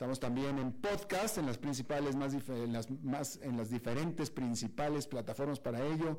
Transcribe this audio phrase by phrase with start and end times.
[0.00, 5.06] Estamos también en podcast, en las principales, más, en las, más, en las diferentes principales
[5.06, 6.18] plataformas para ello.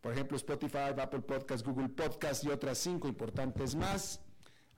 [0.00, 4.20] Por ejemplo, Spotify, Apple Podcast, Google Podcast y otras cinco importantes más.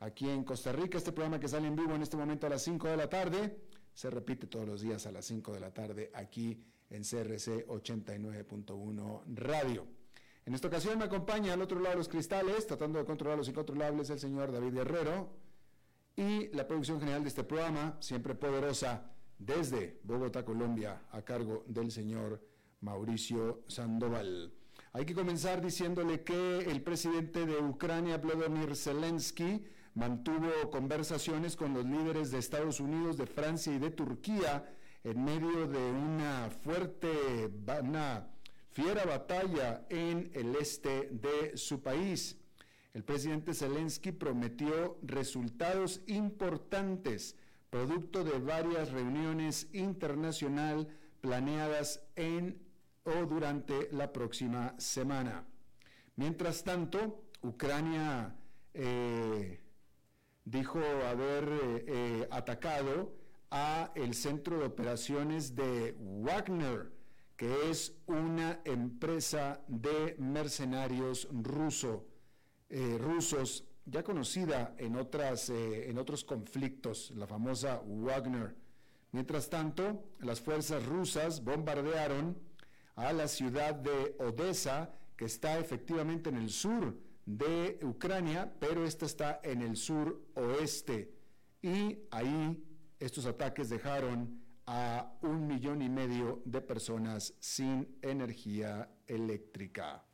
[0.01, 2.61] Aquí en Costa Rica, este programa que sale en vivo en este momento a las
[2.61, 3.59] 5 de la tarde,
[3.95, 9.23] se repite todos los días a las 5 de la tarde aquí en CRC 89.1
[9.35, 9.87] Radio.
[10.45, 13.49] En esta ocasión me acompaña al otro lado de los cristales, tratando de controlar los
[13.49, 15.42] incontrolables, el señor David Herrero
[16.17, 21.91] y la producción general de este programa, siempre poderosa, desde Bogotá, Colombia, a cargo del
[21.91, 22.41] señor
[22.81, 24.53] Mauricio Sandoval.
[24.93, 29.65] Hay que comenzar diciéndole que el presidente de Ucrania, Vladimir Zelensky,
[29.95, 34.71] mantuvo conversaciones con los líderes de Estados Unidos, de Francia y de Turquía
[35.05, 37.51] en medio de una fuerte,
[37.83, 38.29] una
[38.71, 42.39] fiera batalla en el este de su país
[42.95, 47.37] el presidente Zelensky prometió resultados importantes,
[47.71, 50.87] producto de varias reuniones internacionales
[51.21, 52.61] planeadas en
[53.05, 55.47] o durante la próxima semana.
[56.17, 58.37] Mientras tanto, Ucrania
[58.75, 59.61] eh,
[60.45, 63.15] dijo haber eh, eh, atacado
[63.51, 66.93] a el centro de operaciones de Wagner,
[67.37, 72.07] que es una empresa de mercenarios ruso.
[72.75, 78.57] Eh, rusos, ya conocida en, otras, eh, en otros conflictos, la famosa Wagner.
[79.11, 82.35] Mientras tanto, las fuerzas rusas bombardearon
[82.95, 86.97] a la ciudad de Odessa, que está efectivamente en el sur
[87.27, 91.15] de Ucrania, pero esta está en el sur oeste.
[91.61, 92.65] Y ahí
[92.99, 100.07] estos ataques dejaron a un millón y medio de personas sin energía eléctrica.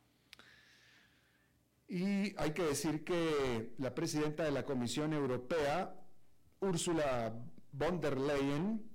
[1.89, 5.91] Y hay que decir que la presidenta de la Comisión Europea,
[6.59, 7.33] Ursula
[7.71, 8.87] von der Leyen,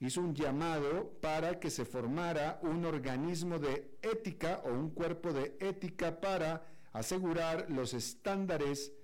[0.00, 5.58] hizo un llamado para que se formara un organismo de ética o un cuerpo de
[5.60, 8.94] ética para asegurar los estándares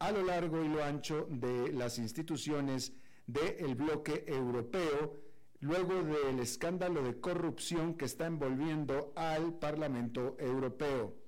[0.00, 2.92] a lo largo y lo ancho de las instituciones
[3.28, 5.20] del bloque europeo,
[5.60, 11.23] luego del escándalo de corrupción que está envolviendo al Parlamento Europeo.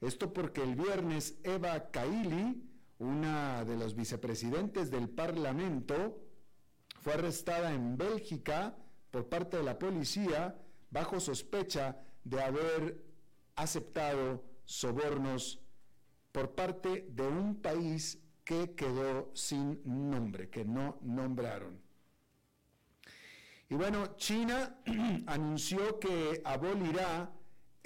[0.00, 2.62] Esto porque el viernes Eva Kaili,
[2.98, 6.20] una de los vicepresidentes del Parlamento,
[7.00, 8.76] fue arrestada en Bélgica
[9.10, 10.56] por parte de la policía
[10.90, 13.04] bajo sospecha de haber
[13.56, 15.60] aceptado sobornos
[16.30, 21.80] por parte de un país que quedó sin nombre, que no nombraron.
[23.68, 24.80] Y bueno, China
[25.26, 27.30] anunció que abolirá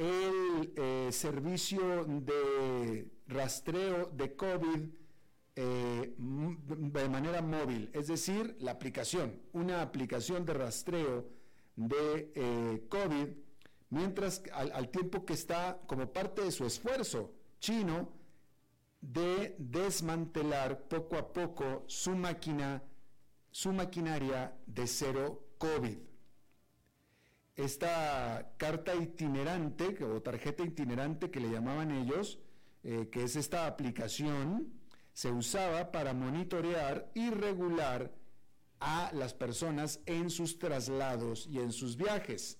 [0.02, 4.88] el eh, servicio de rastreo de COVID
[5.54, 11.28] eh, de manera móvil, es decir, la aplicación, una aplicación de rastreo
[11.76, 13.28] de eh, COVID,
[13.90, 18.08] mientras al, al tiempo que está como parte de su esfuerzo chino
[19.00, 22.82] de desmantelar poco a poco su máquina,
[23.50, 26.11] su maquinaria de cero COVID.
[27.56, 32.38] Esta carta itinerante o tarjeta itinerante que le llamaban ellos,
[32.82, 34.72] eh, que es esta aplicación,
[35.12, 38.12] se usaba para monitorear y regular
[38.80, 42.58] a las personas en sus traslados y en sus viajes.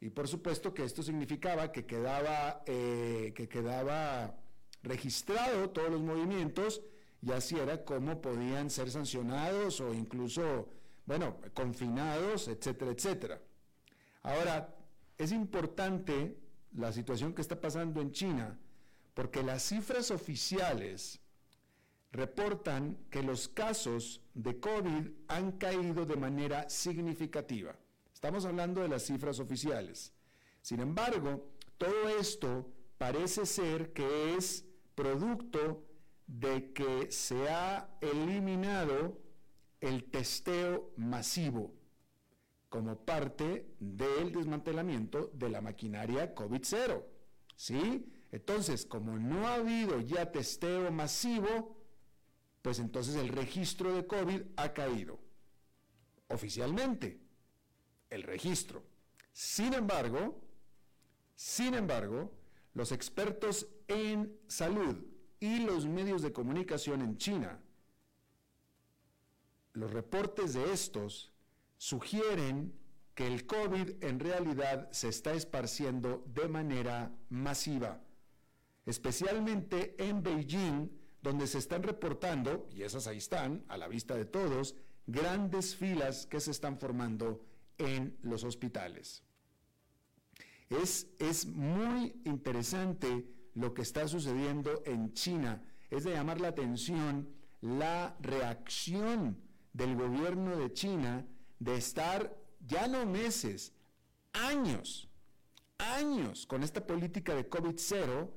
[0.00, 4.36] Y por supuesto que esto significaba que quedaba, eh, que quedaba
[4.82, 6.82] registrado todos los movimientos
[7.22, 10.68] y así era como podían ser sancionados o incluso,
[11.06, 13.40] bueno, confinados, etcétera, etcétera.
[14.26, 14.74] Ahora,
[15.16, 16.36] es importante
[16.72, 18.58] la situación que está pasando en China
[19.14, 21.20] porque las cifras oficiales
[22.10, 27.76] reportan que los casos de COVID han caído de manera significativa.
[28.12, 30.12] Estamos hablando de las cifras oficiales.
[30.60, 32.68] Sin embargo, todo esto
[32.98, 34.64] parece ser que es
[34.96, 35.86] producto
[36.26, 39.20] de que se ha eliminado
[39.80, 41.75] el testeo masivo
[42.68, 47.04] como parte del desmantelamiento de la maquinaria COVID-0.
[47.54, 48.12] ¿Sí?
[48.32, 51.76] Entonces, como no ha habido ya testeo masivo,
[52.62, 55.18] pues entonces el registro de COVID ha caído.
[56.28, 57.20] Oficialmente,
[58.10, 58.82] el registro.
[59.32, 60.40] Sin embargo,
[61.36, 62.32] sin embargo,
[62.74, 64.96] los expertos en salud
[65.38, 67.60] y los medios de comunicación en China,
[69.72, 71.32] los reportes de estos
[71.78, 72.72] sugieren
[73.14, 78.02] que el COVID en realidad se está esparciendo de manera masiva,
[78.84, 80.90] especialmente en Beijing,
[81.22, 84.76] donde se están reportando, y esas ahí están, a la vista de todos,
[85.06, 87.42] grandes filas que se están formando
[87.78, 89.22] en los hospitales.
[90.68, 95.62] Es, es muy interesante lo que está sucediendo en China.
[95.90, 97.28] Es de llamar la atención
[97.60, 99.38] la reacción
[99.72, 101.26] del gobierno de China
[101.58, 102.36] de estar
[102.66, 103.72] ya no meses,
[104.32, 105.08] años,
[105.78, 108.30] años con esta política de COVID-0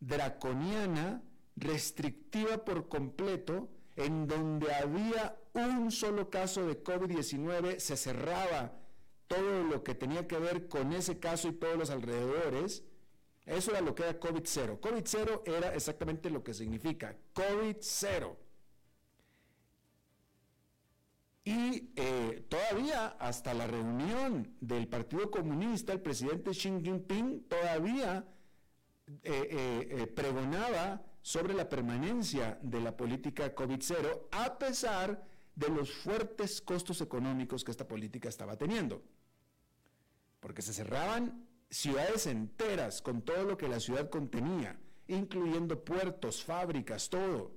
[0.00, 1.22] draconiana,
[1.56, 8.72] restrictiva por completo, en donde había un solo caso de COVID-19, se cerraba
[9.26, 12.82] todo lo que tenía que ver con ese caso y todos los alrededores,
[13.46, 14.80] eso era lo que era COVID-0.
[14.80, 18.36] COVID-0 era exactamente lo que significa COVID-0.
[21.50, 28.24] Y eh, todavía hasta la reunión del Partido Comunista, el presidente Xi Jinping todavía
[29.24, 35.26] eh, eh, pregonaba sobre la permanencia de la política COVID-0 a pesar
[35.56, 39.02] de los fuertes costos económicos que esta política estaba teniendo.
[40.38, 47.10] Porque se cerraban ciudades enteras con todo lo que la ciudad contenía, incluyendo puertos, fábricas,
[47.10, 47.56] todo.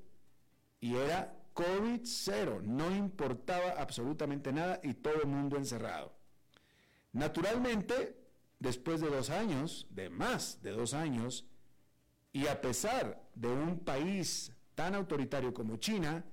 [0.80, 6.14] Y era COVID cero, no importaba absolutamente nada y todo el mundo encerrado.
[7.12, 8.18] Naturalmente,
[8.60, 11.46] después de dos años, de más de dos años,
[12.32, 16.26] y a pesar de un país tan autoritario como China,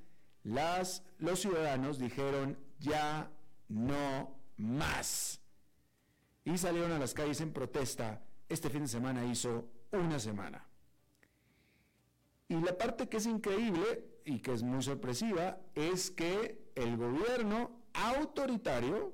[0.43, 3.31] las, los ciudadanos dijeron ya
[3.69, 5.40] no más
[6.44, 8.23] y salieron a las calles en protesta.
[8.49, 10.66] Este fin de semana hizo una semana.
[12.49, 17.82] Y la parte que es increíble y que es muy sorpresiva es que el gobierno
[17.93, 19.12] autoritario,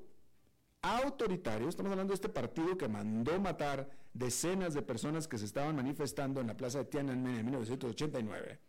[0.81, 5.75] autoritario, estamos hablando de este partido que mandó matar decenas de personas que se estaban
[5.75, 8.59] manifestando en la plaza de Tiananmen en 1989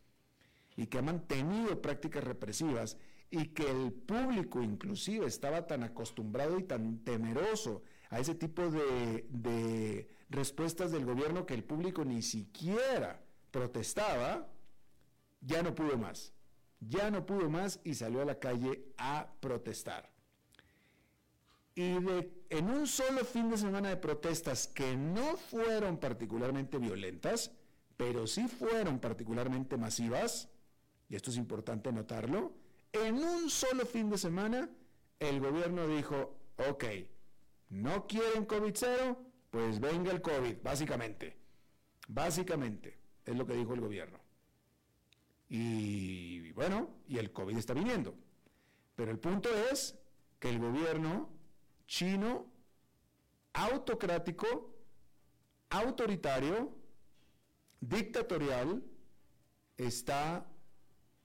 [0.76, 2.96] y que ha mantenido prácticas represivas
[3.30, 10.08] y que el público inclusive estaba tan acostumbrado y tan temeroso a ese tipo de,
[10.30, 13.20] respuestas del gobierno que el público ni siquiera
[13.50, 14.49] protestaba,
[15.40, 16.32] ya no pudo más.
[16.80, 20.11] Ya no pudo más y salió a la calle a protestar.
[21.75, 21.97] Y
[22.50, 27.52] en un solo fin de semana de protestas que no fueron particularmente violentas,
[27.97, 30.49] pero sí fueron particularmente masivas,
[31.08, 32.52] y esto es importante notarlo,
[32.92, 34.68] en un solo fin de semana
[35.20, 36.37] el gobierno dijo,
[36.68, 36.85] ok,
[37.70, 39.18] ¿No quieren COVID cero?
[39.50, 41.37] Pues venga el COVID, básicamente.
[42.08, 44.18] Básicamente, es lo que dijo el gobierno.
[45.48, 48.14] Y bueno, y el COVID está viniendo.
[48.94, 49.98] Pero el punto es
[50.38, 51.30] que el gobierno
[51.86, 52.46] chino,
[53.54, 54.74] autocrático,
[55.70, 56.74] autoritario,
[57.80, 58.82] dictatorial,
[59.76, 60.46] está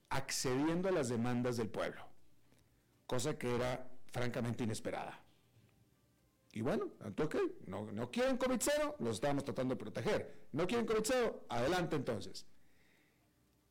[0.09, 2.05] accediendo a las demandas del pueblo,
[3.07, 5.19] cosa que era francamente inesperada.
[6.51, 10.47] Y bueno, entonces, no, no quieren COVID cero, los estamos tratando de proteger.
[10.51, 12.45] No quieren COVID cero, adelante entonces.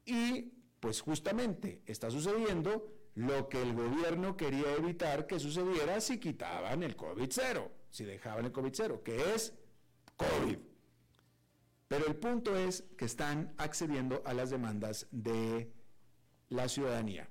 [0.05, 6.83] Y pues justamente está sucediendo lo que el gobierno quería evitar que sucediera si quitaban
[6.83, 9.55] el COVID-0, si dejaban el COVID-0, que es
[10.17, 10.59] COVID.
[11.89, 15.71] Pero el punto es que están accediendo a las demandas de
[16.49, 17.29] la ciudadanía.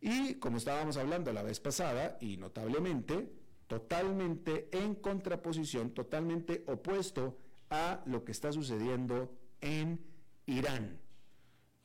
[0.00, 3.32] Y como estábamos hablando la vez pasada, y notablemente,
[3.66, 7.38] totalmente en contraposición, totalmente opuesto
[7.70, 9.98] a lo que está sucediendo en
[10.44, 11.00] Irán,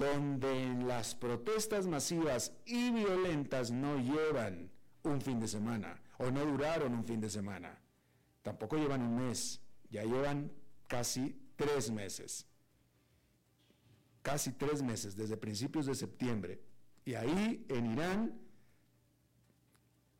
[0.02, 4.72] donde las protestas masivas y violentas no llevan
[5.04, 7.80] un fin de semana o no duraron un fin de semana,
[8.42, 10.52] tampoco llevan un mes, ya llevan
[10.88, 12.48] casi tres meses,
[14.24, 16.62] casi tres meses, desde principios de septiembre.
[17.06, 18.40] Y ahí en Irán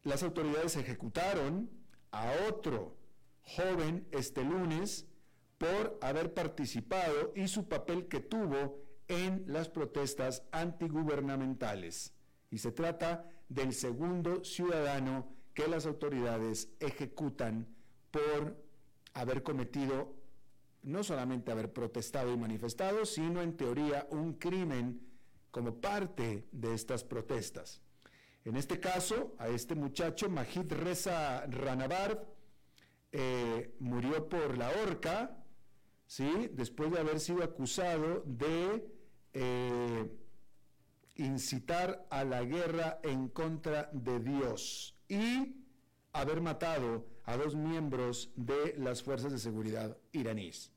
[0.04, 1.70] las autoridades ejecutaron
[2.12, 2.98] a otro
[3.44, 5.08] joven este lunes
[5.58, 12.14] por haber participado y su papel que tuvo en las protestas antigubernamentales.
[12.50, 17.68] Y se trata del segundo ciudadano que las autoridades ejecutan
[18.10, 18.58] por
[19.14, 20.16] haber cometido,
[20.84, 25.02] no solamente haber protestado y manifestado, sino en teoría un crimen
[25.52, 27.82] como parte de estas protestas.
[28.46, 32.20] En este caso, a este muchacho, Majid Reza Ranabard,
[33.12, 35.38] eh, murió por la horca,
[36.08, 36.50] ¿sí?
[36.54, 39.01] después de haber sido acusado de
[39.34, 40.10] eh,
[41.16, 45.56] incitar a la guerra en contra de Dios y
[46.14, 50.72] haber matado a dos miembros de las fuerzas de seguridad iraníes.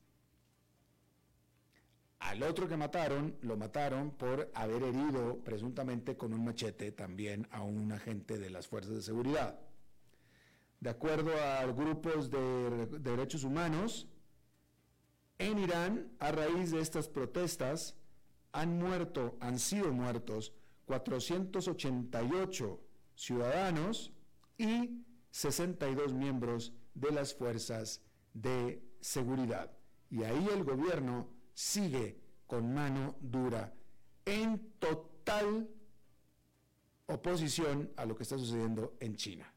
[2.19, 7.61] Al otro que mataron, lo mataron por haber herido presuntamente con un machete también a
[7.61, 9.59] un agente de las fuerzas de seguridad.
[10.79, 14.07] De acuerdo a grupos de, derechos humanos,
[15.37, 17.95] en Irán, a raíz de estas protestas,
[18.55, 20.53] han muerto, han sido muertos
[20.85, 22.79] 488
[23.13, 24.13] ciudadanos
[24.57, 28.01] y 62 miembros de las fuerzas
[28.33, 29.71] de seguridad.
[30.09, 33.73] Y ahí el gobierno sigue con mano dura
[34.23, 35.69] en total
[37.07, 39.53] oposición a lo que está sucediendo en China.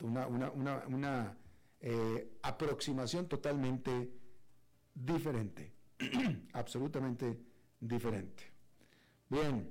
[0.00, 1.38] Una,
[1.82, 4.12] eh, aproximación totalmente
[4.92, 5.72] diferente,
[6.52, 7.49] absolutamente
[7.80, 8.52] diferente.
[9.28, 9.70] Bien,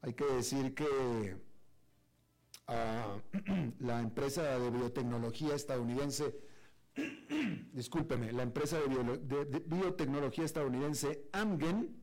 [0.00, 1.36] hay que decir que
[2.68, 3.18] ah,
[3.80, 6.34] la empresa de biotecnología estadounidense
[7.72, 12.02] discúlpeme, la empresa de, biotecnología estadounidense Amgen,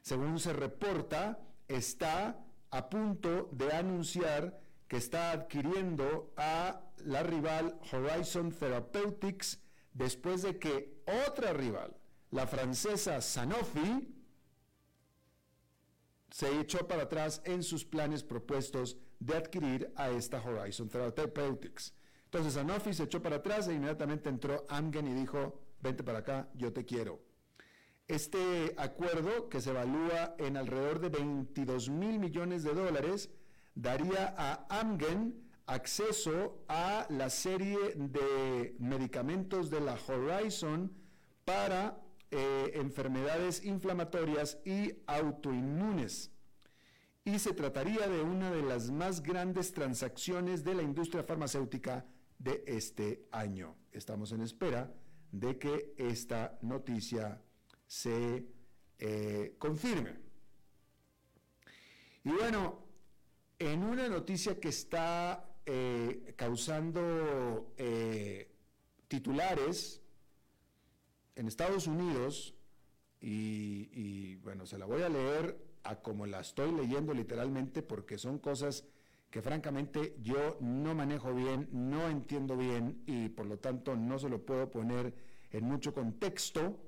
[0.00, 8.52] según se reporta, está a punto de anunciar que está adquiriendo a la rival Horizon
[8.52, 9.60] Therapeutics
[9.92, 11.96] después de que otra rival,
[12.34, 14.08] la francesa Sanofi,
[16.32, 21.94] se echó para atrás en sus planes propuestos de adquirir a esta Horizon Therapeutics.
[22.24, 26.48] Entonces Sanofi se echó para atrás e inmediatamente entró Amgen y dijo, vente para acá,
[26.54, 27.22] yo te quiero.
[28.08, 33.30] Este acuerdo, que se evalúa en alrededor de 22 mil millones de dólares,
[33.76, 40.92] daría a Amgen acceso a la serie de medicamentos de la Horizon
[41.44, 46.30] para eh, enfermedades inflamatorias y autoinmunes.
[47.24, 52.04] Y se trataría de una de las más grandes transacciones de la industria farmacéutica
[52.38, 53.76] de este año.
[53.92, 54.92] Estamos en espera
[55.32, 57.42] de que esta noticia
[57.86, 58.46] se
[58.98, 60.16] eh, confirme.
[62.24, 62.86] Y bueno,
[63.58, 67.74] en una noticia que está eh, causando
[69.08, 70.03] titulares
[71.36, 72.54] en Estados Unidos,
[73.26, 78.38] y, bueno, se la voy a leer a como la estoy leyendo literalmente porque son
[78.38, 78.84] cosas
[79.30, 84.28] que francamente yo no manejo bien, no entiendo bien y por lo tanto no se
[84.28, 85.14] lo puedo poner
[85.50, 86.78] en mucho contexto,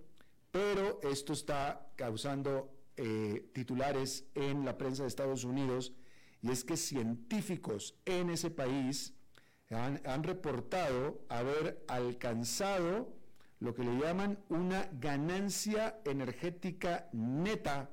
[0.51, 5.93] pero esto está causando eh, titulares en la prensa de Estados Unidos
[6.43, 9.15] y es que científicos en ese país
[9.71, 13.16] han, han reportado haber alcanzado
[13.61, 17.91] lo que le llaman una ganancia energética neta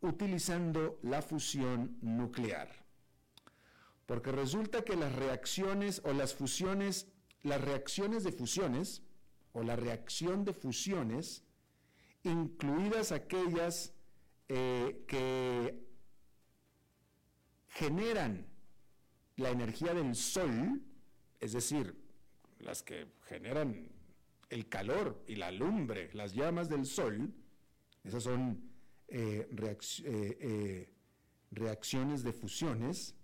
[0.00, 2.68] utilizando la fusión nuclear.
[4.06, 7.08] Porque resulta que las reacciones o las fusiones,
[7.42, 9.02] las reacciones de fusiones
[9.52, 11.44] o la reacción de fusiones,
[12.24, 13.94] incluidas aquellas
[14.48, 15.86] eh, que
[17.68, 18.46] generan
[19.36, 20.82] la energía del sol,
[21.40, 21.96] es decir,
[22.58, 23.91] las que generan
[24.52, 27.32] el calor y la lumbre, las llamas del sol,
[28.04, 28.62] esas son
[29.08, 29.48] eh,
[30.04, 30.92] eh,
[31.50, 33.14] reacciones de fusiones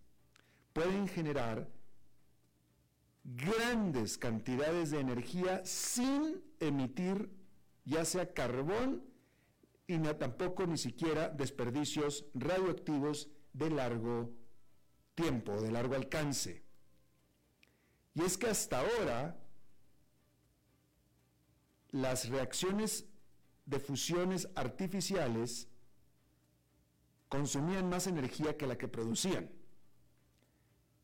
[0.72, 1.68] pueden generar
[3.24, 7.30] grandes cantidades de energía sin emitir
[7.84, 9.02] ya sea carbón
[9.86, 14.30] y tampoco ni siquiera desperdicios radioactivos de largo
[15.14, 16.62] tiempo, de largo alcance.
[18.14, 19.47] Y es que hasta ahora
[22.02, 23.06] las reacciones
[23.66, 25.68] de fusiones artificiales
[27.28, 29.50] consumían más energía que la que producían.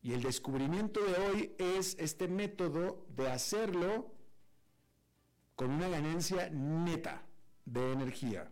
[0.01, 4.13] Y el descubrimiento de hoy es este método de hacerlo
[5.55, 7.25] con una ganancia neta
[7.65, 8.51] de energía.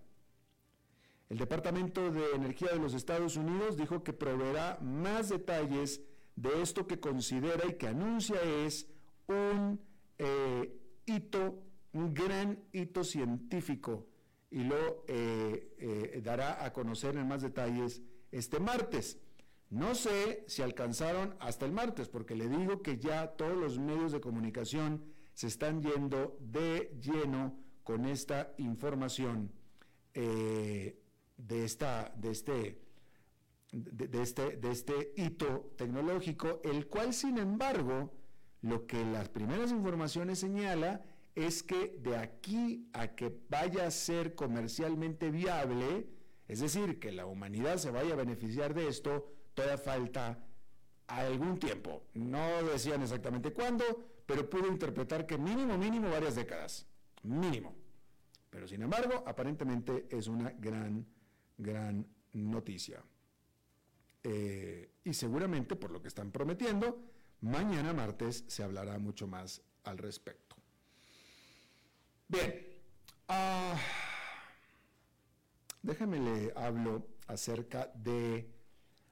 [1.29, 6.01] El Departamento de Energía de los Estados Unidos dijo que proveerá más detalles
[6.35, 8.87] de esto que considera y que anuncia es
[9.27, 9.79] un
[10.17, 14.07] eh, hito, un gran hito científico
[14.49, 19.19] y lo eh, eh, dará a conocer en más detalles este martes.
[19.69, 24.11] No sé si alcanzaron hasta el martes, porque le digo que ya todos los medios
[24.11, 29.51] de comunicación se están yendo de lleno con esta información
[30.13, 30.95] de,
[31.47, 32.83] esta, de este
[33.73, 38.13] de, este, de este hito tecnológico, el cual, sin embargo,
[38.61, 41.01] lo que las primeras informaciones señala
[41.35, 46.07] es que de aquí a que vaya a ser comercialmente viable,
[46.47, 50.45] es decir, que la humanidad se vaya a beneficiar de esto, todavía falta
[51.07, 52.03] algún tiempo.
[52.13, 53.83] No decían exactamente cuándo,
[54.25, 56.87] pero pude interpretar que mínimo, mínimo varias décadas.
[57.23, 57.75] Mínimo.
[58.49, 61.05] Pero sin embargo, aparentemente es una gran,
[61.57, 63.03] gran noticia.
[64.23, 67.01] Eh, y seguramente, por lo que están prometiendo,
[67.41, 70.42] mañana martes se hablará mucho más al respecto.
[72.33, 72.51] Bien,
[73.29, 73.77] uh,
[75.83, 78.49] déjeme le hablo acerca de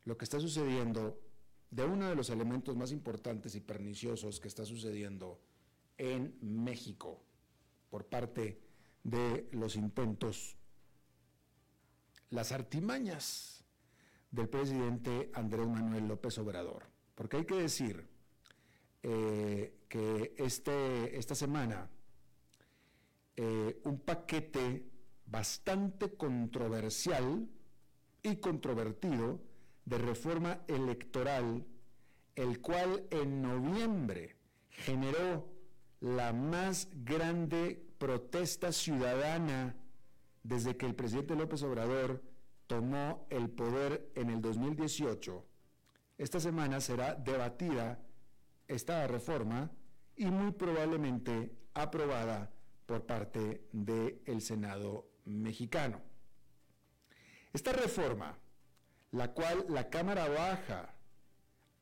[0.06, 1.22] lo que está sucediendo,
[1.70, 5.40] de uno de los elementos más importantes y perniciosos que está sucediendo
[6.00, 7.22] en México
[7.92, 8.60] por parte
[9.04, 10.58] de los intentos,
[12.32, 13.64] las artimañas
[14.32, 16.86] del presidente Andrés Manuel López Obrador.
[17.14, 18.04] Porque hay que decir
[19.04, 21.88] eh, que este, esta semana
[23.36, 24.86] eh, un paquete
[25.26, 27.48] bastante controversial
[28.24, 29.40] y controvertido
[29.86, 31.66] de reforma electoral,
[32.36, 34.36] el cual en noviembre
[34.70, 35.50] generó
[36.02, 39.76] la más grande protesta ciudadana
[40.44, 42.22] desde que el presidente López Obrador
[42.68, 45.46] tomó el poder en el 2018,
[46.18, 48.00] esta semana será debatida
[48.68, 49.72] esta reforma
[50.16, 52.52] y muy probablemente aprobada
[52.86, 56.02] por parte del Senado mexicano.
[57.54, 58.38] Esta reforma,
[59.12, 60.96] la cual la Cámara Baja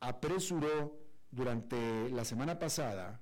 [0.00, 0.98] apresuró
[1.30, 3.20] durante la semana pasada,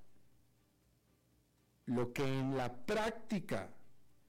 [1.87, 3.71] lo que en la práctica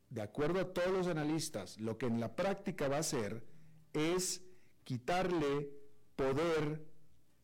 [0.09, 3.45] de acuerdo a todos los analistas, lo que en la práctica va a hacer
[3.93, 4.41] es
[4.83, 5.69] quitarle
[6.15, 6.85] poder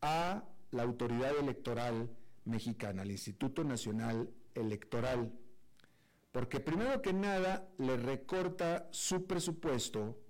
[0.00, 2.10] a la autoridad electoral
[2.44, 5.32] mexicana, al Instituto Nacional Electoral,
[6.36, 10.20] porque primero que nada le recorta su presupuesto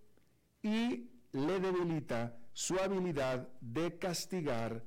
[0.62, 4.84] y le debilita su habilidad de castigar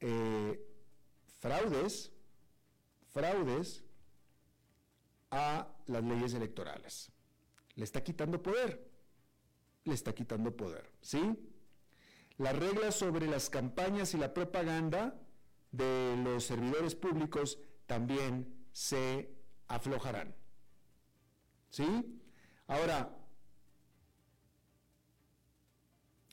[0.00, 0.58] eh,
[1.38, 2.12] fraudes,
[3.12, 3.84] fraudes
[5.32, 7.12] a las leyes electorales.
[7.74, 8.90] Le está quitando poder.
[9.84, 10.90] Le está quitando poder.
[11.02, 11.20] ¿Sí?
[12.38, 15.20] Las reglas sobre las campañas y la propaganda
[15.72, 19.35] de los servidores públicos también se
[19.68, 20.34] aflojarán.
[21.70, 22.20] ¿Sí?
[22.66, 23.16] Ahora,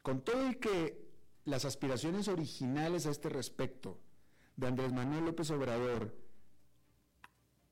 [0.02, 1.04] con todo y que
[1.46, 4.00] las aspiraciones originales a este respecto
[4.56, 6.16] de Andrés Manuel López Obrador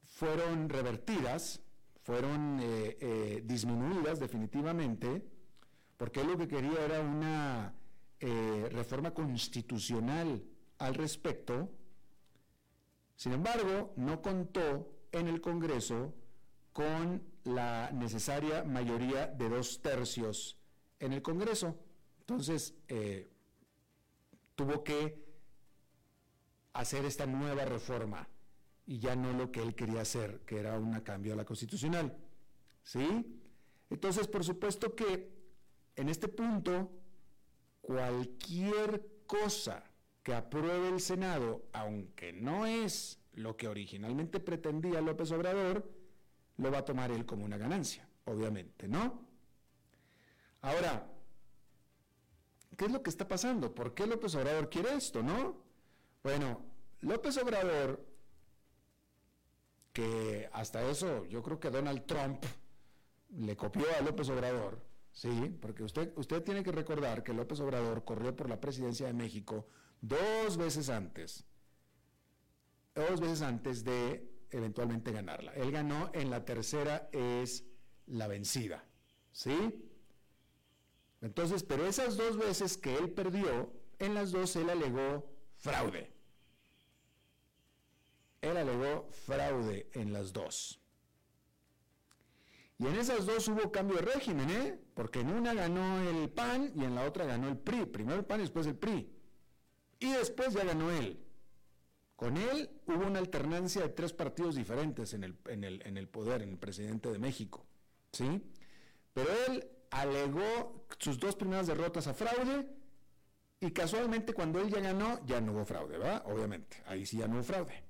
[0.03, 1.61] fueron revertidas,
[2.03, 5.25] fueron eh, eh, disminuidas definitivamente,
[5.97, 7.73] porque él lo que quería era una
[8.19, 10.43] eh, reforma constitucional
[10.77, 11.69] al respecto.
[13.15, 16.13] Sin embargo, no contó en el Congreso
[16.73, 20.57] con la necesaria mayoría de dos tercios
[20.99, 21.77] en el Congreso.
[22.19, 22.75] Entonces,
[24.55, 25.23] tuvo que
[26.73, 28.27] hacer esta nueva reforma
[28.85, 32.17] y ya no lo que él quería hacer, que era un cambio a la constitucional.
[32.83, 33.39] ¿Sí?
[33.89, 35.29] Entonces, por supuesto que
[35.95, 36.89] en este punto,
[37.81, 39.83] cualquier cosa
[40.23, 45.89] que apruebe el Senado, aunque no es lo que originalmente pretendía López Obrador,
[46.57, 49.25] lo va a tomar él como una ganancia, obviamente, ¿no?
[50.61, 51.07] Ahora,
[52.77, 53.73] ¿qué es lo que está pasando?
[53.73, 55.63] ¿Por qué López Obrador quiere esto, no?
[56.23, 56.61] Bueno,
[57.01, 58.05] López Obrador,
[59.91, 62.43] que hasta eso yo creo que Donald Trump
[63.29, 68.03] le copió a López Obrador, sí, porque usted, usted tiene que recordar que López Obrador
[68.03, 69.67] corrió por la presidencia de México
[70.01, 71.45] dos veces antes,
[72.95, 75.53] dos veces antes de eventualmente ganarla.
[75.53, 77.63] Él ganó en la tercera es
[78.05, 78.83] la vencida,
[79.31, 79.87] ¿sí?
[81.21, 86.11] Entonces, pero esas dos veces que él perdió, en las dos él alegó fraude.
[88.41, 90.79] Él alegó fraude en las dos.
[92.79, 94.79] Y en esas dos hubo cambio de régimen, ¿eh?
[94.95, 97.85] Porque en una ganó el PAN y en la otra ganó el PRI.
[97.85, 99.07] Primero el PAN y después el PRI.
[99.99, 101.23] Y después ya ganó él.
[102.21, 106.07] Con él hubo una alternancia de tres partidos diferentes en el, en el, en el
[106.07, 107.65] poder, en el presidente de México.
[108.11, 108.43] ¿Sí?
[109.11, 112.67] Pero él alegó sus dos primeras derrotas a fraude
[113.59, 116.21] y casualmente cuando él ya ganó, ya no hubo fraude, ¿verdad?
[116.27, 117.83] Obviamente, ahí sí ya no hubo fraude.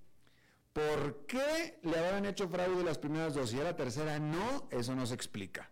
[0.72, 4.70] ¿Por qué le habían hecho fraude las primeras dos y a la tercera no?
[4.72, 5.70] Eso no se explica.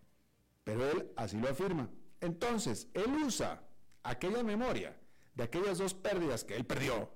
[0.66, 1.90] Pero él así lo afirma.
[2.20, 3.64] Entonces, él usa
[4.04, 4.98] aquella memoria
[5.34, 7.10] de aquellas dos pérdidas que él perdió,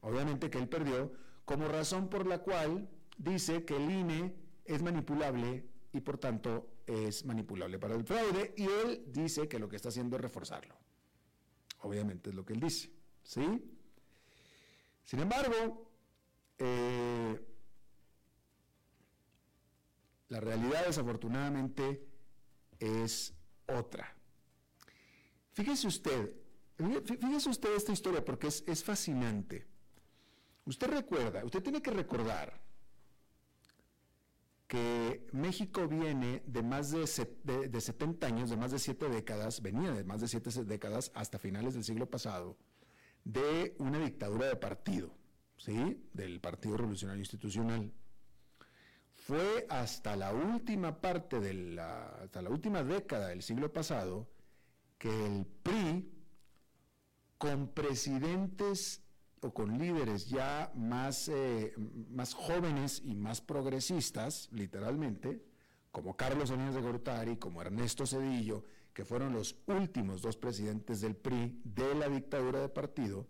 [0.00, 1.12] obviamente que él perdió,
[1.44, 4.34] como razón por la cual dice que el INE
[4.64, 9.68] es manipulable y por tanto es manipulable para el fraude y él dice que lo
[9.68, 10.74] que está haciendo es reforzarlo.
[11.82, 12.90] Obviamente es lo que él dice,
[13.22, 13.62] ¿sí?
[15.04, 15.90] Sin embargo,
[16.58, 17.40] eh,
[20.28, 22.06] la realidad desafortunadamente
[22.78, 23.34] es
[23.66, 24.14] otra.
[25.52, 26.32] Fíjese usted,
[26.76, 29.69] fíjese usted esta historia porque es, es fascinante.
[30.64, 32.60] Usted recuerda, usted tiene que recordar
[34.66, 39.90] que México viene de más de, de, 70 años, de más de 7 décadas, venía
[39.90, 42.56] de más de 7 décadas hasta finales del siglo pasado,
[43.24, 45.20] de una dictadura de partido.
[45.60, 46.08] ¿sí?
[46.12, 47.92] del Partido Revolucionario Institucional.
[49.14, 54.28] Fue hasta la última parte de la, hasta la última década del siglo pasado
[54.98, 56.10] que el PRI,
[57.36, 59.02] con presidentes
[59.40, 61.74] o con líderes ya más, eh,
[62.10, 65.42] más jóvenes y más progresistas, literalmente,
[65.90, 71.16] como Carlos Salinas de Gortari, como Ernesto Cedillo, que fueron los últimos dos presidentes del
[71.16, 73.26] PRI de la dictadura de partido,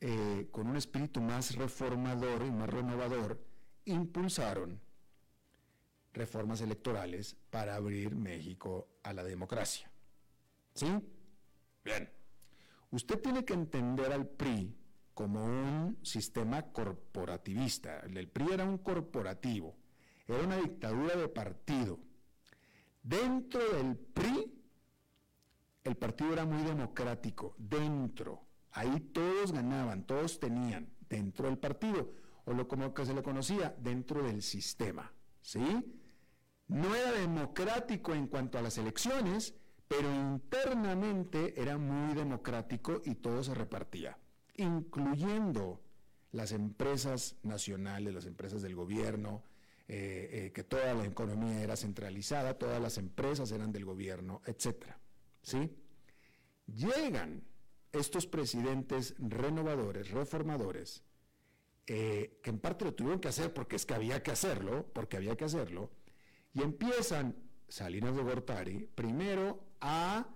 [0.00, 3.40] eh, con un espíritu más reformador y más renovador,
[3.84, 4.80] impulsaron
[6.12, 9.90] reformas electorales para abrir México a la democracia.
[10.74, 10.86] ¿Sí?
[11.84, 12.10] Bien.
[12.90, 14.79] Usted tiene que entender al PRI
[15.20, 18.00] como un sistema corporativista.
[18.00, 19.76] El PRI era un corporativo,
[20.26, 21.98] era una dictadura de partido.
[23.02, 24.50] Dentro del PRI,
[25.84, 28.46] el partido era muy democrático, dentro.
[28.70, 32.14] Ahí todos ganaban, todos tenían dentro del partido,
[32.46, 35.12] o lo como que se le conocía, dentro del sistema.
[35.42, 35.60] ¿Sí?
[36.68, 39.54] No era democrático en cuanto a las elecciones,
[39.86, 44.16] pero internamente era muy democrático y todo se repartía,
[44.56, 45.80] incluyendo
[46.32, 49.42] las empresas nacionales, las empresas del gobierno,
[49.88, 54.86] eh, eh, que toda la economía era centralizada, todas las empresas eran del gobierno, etc.
[55.42, 55.76] ¿Sí?
[56.66, 57.42] Llegan
[57.90, 61.02] estos presidentes renovadores, reformadores,
[61.88, 65.16] eh, que en parte lo tuvieron que hacer porque es que había que hacerlo, porque
[65.16, 65.90] había que hacerlo,
[66.54, 67.34] y empiezan
[67.68, 70.28] Salinas de Gortari primero a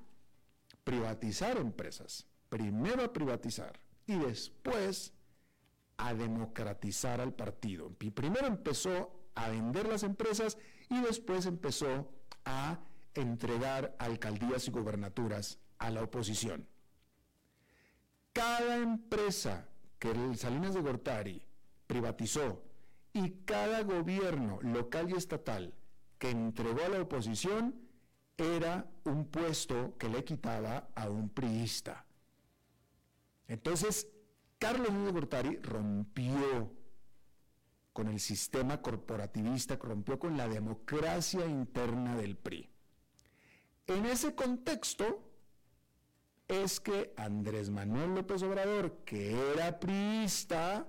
[0.82, 5.12] privatizar empresas, primero a privatizar y después
[5.96, 7.90] a democratizar al partido.
[8.14, 10.58] primero empezó a vender las empresas
[10.90, 12.08] y después empezó
[12.44, 12.78] a
[13.14, 16.66] entregar alcaldías y gobernaturas a la oposición
[18.34, 21.40] cada empresa que el Salinas de Gortari
[21.86, 22.62] privatizó
[23.12, 25.72] y cada gobierno local y estatal
[26.18, 27.76] que entregó a la oposición
[28.36, 32.03] era un puesto que le quitaba a un priista.
[33.48, 34.08] Entonces,
[34.58, 36.72] Carlos de Gortari rompió
[37.92, 42.70] con el sistema corporativista, rompió con la democracia interna del PRI.
[43.86, 45.30] En ese contexto,
[46.48, 50.86] es que Andrés Manuel López Obrador, que era priista,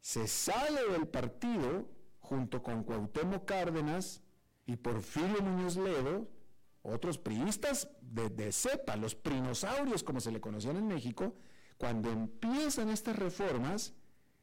[0.00, 1.88] se sale del partido
[2.20, 4.22] junto con Cuauhtémoc Cárdenas
[4.66, 6.28] y Porfirio Muñoz Ledo,
[6.84, 11.34] otros priistas de, cepa, los prinosaurios como se le conocían en México,
[11.78, 13.94] cuando empiezan estas reformas,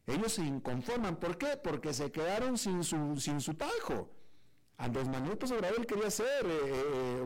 [0.08, 1.18] ellos se inconforman.
[1.18, 1.56] ¿Por qué?
[1.64, 4.10] Porque se quedaron sin su, sin su tajo.
[4.78, 7.24] Andrés Manuel López Obrador quería hacer, eh,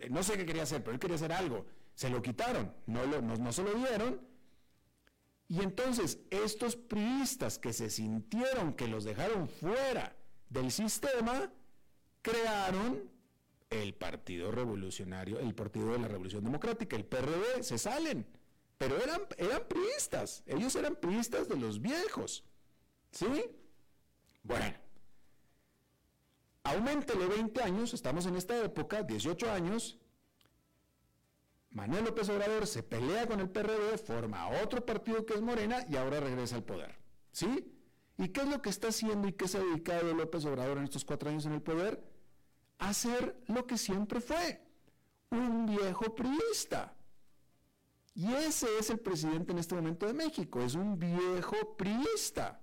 [0.00, 1.64] eh, no sé qué quería hacer, pero él quería hacer algo.
[1.94, 4.20] se lo quitaron, no, no, no se lo dieron.
[5.46, 10.16] Y entonces estos priistas que se sintieron que los dejaron fuera
[10.48, 11.52] del sistema,
[12.22, 13.11] crearon
[13.72, 18.26] el Partido Revolucionario, el Partido de la Revolución Democrática, el PRD, se salen.
[18.78, 22.44] Pero eran, eran priistas, ellos eran priistas de los viejos.
[23.10, 23.26] ¿Sí?
[24.42, 24.74] Bueno,
[26.64, 29.98] aumentele 20 años, estamos en esta época, 18 años,
[31.70, 35.96] Manuel López Obrador se pelea con el PRD, forma otro partido que es Morena y
[35.96, 36.94] ahora regresa al poder.
[37.32, 37.72] ¿Sí?
[38.18, 40.84] ¿Y qué es lo que está haciendo y qué se ha dedicado López Obrador en
[40.84, 42.02] estos cuatro años en el poder?
[42.82, 44.60] Hacer lo que siempre fue,
[45.30, 46.96] un viejo priista.
[48.12, 52.60] Y ese es el presidente en este momento de México, es un viejo priista.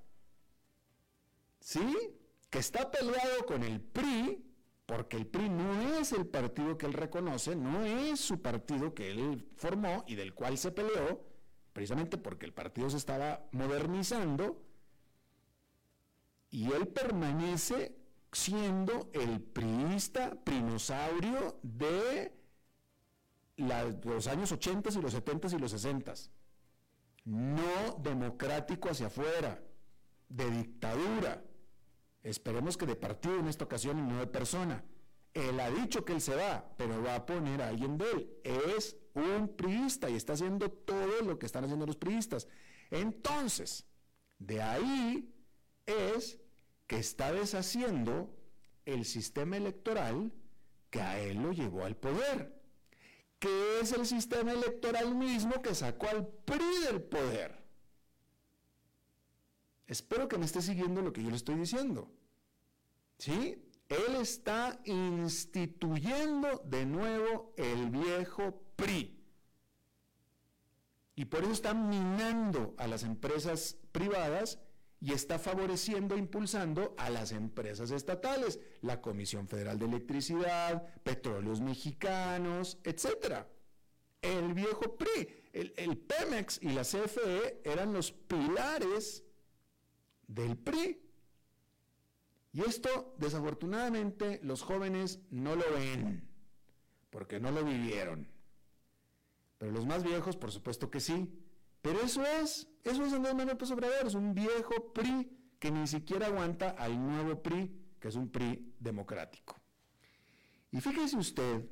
[1.62, 2.18] ¿Sí?
[2.50, 4.46] Que está peleado con el PRI,
[4.86, 9.12] porque el PRI no es el partido que él reconoce, no es su partido que
[9.12, 11.24] él formó y del cual se peleó,
[11.72, 14.62] precisamente porque el partido se estaba modernizando,
[16.50, 17.99] y él permanece
[18.32, 22.34] siendo el priista prinosaurio de
[23.58, 26.14] los años 80 y los 70 y los 60.
[27.26, 29.62] No democrático hacia afuera,
[30.30, 31.44] de dictadura.
[32.24, 34.84] Esperemos que de partido en esta ocasión y no de persona.
[35.34, 38.40] Él ha dicho que él se va, pero va a poner a alguien de él.
[38.44, 42.48] Es un priista y está haciendo todo lo que están haciendo los priistas.
[42.90, 43.86] Entonces,
[44.40, 45.34] de ahí
[45.86, 46.40] es
[46.90, 48.30] que está deshaciendo
[48.84, 50.34] el sistema electoral
[50.90, 52.60] que a él lo llevó al poder
[53.40, 57.58] que es el sistema electoral mismo que sacó al PRI del poder.
[59.88, 62.12] Espero que me esté siguiendo lo que yo le estoy diciendo.
[63.18, 63.66] ¿Sí?
[63.88, 69.16] Él está instituyendo de nuevo el viejo PRI.
[71.16, 74.60] Y por eso está minando a las empresas privadas
[75.02, 81.62] y está favoreciendo e impulsando a las empresas estatales, la Comisión Federal de Electricidad, Petróleos
[81.62, 83.46] Mexicanos, etc.
[84.22, 89.24] El viejo PRI, el, el, Pemex y la CFE eran los pilares
[90.28, 91.02] del PRI.
[92.52, 96.28] Y esto, desafortunadamente, los jóvenes no lo ven,
[97.10, 98.28] porque no lo vivieron.
[99.60, 101.30] Pero los más viejos, por supuesto que sí.
[101.82, 105.88] Pero eso es, eso es Andrés Manuel López Obrador, es un viejo PRI que ni
[105.88, 109.58] siquiera aguanta al nuevo PRI, que es un PRI democrático.
[110.72, 111.66] Y fíjese usted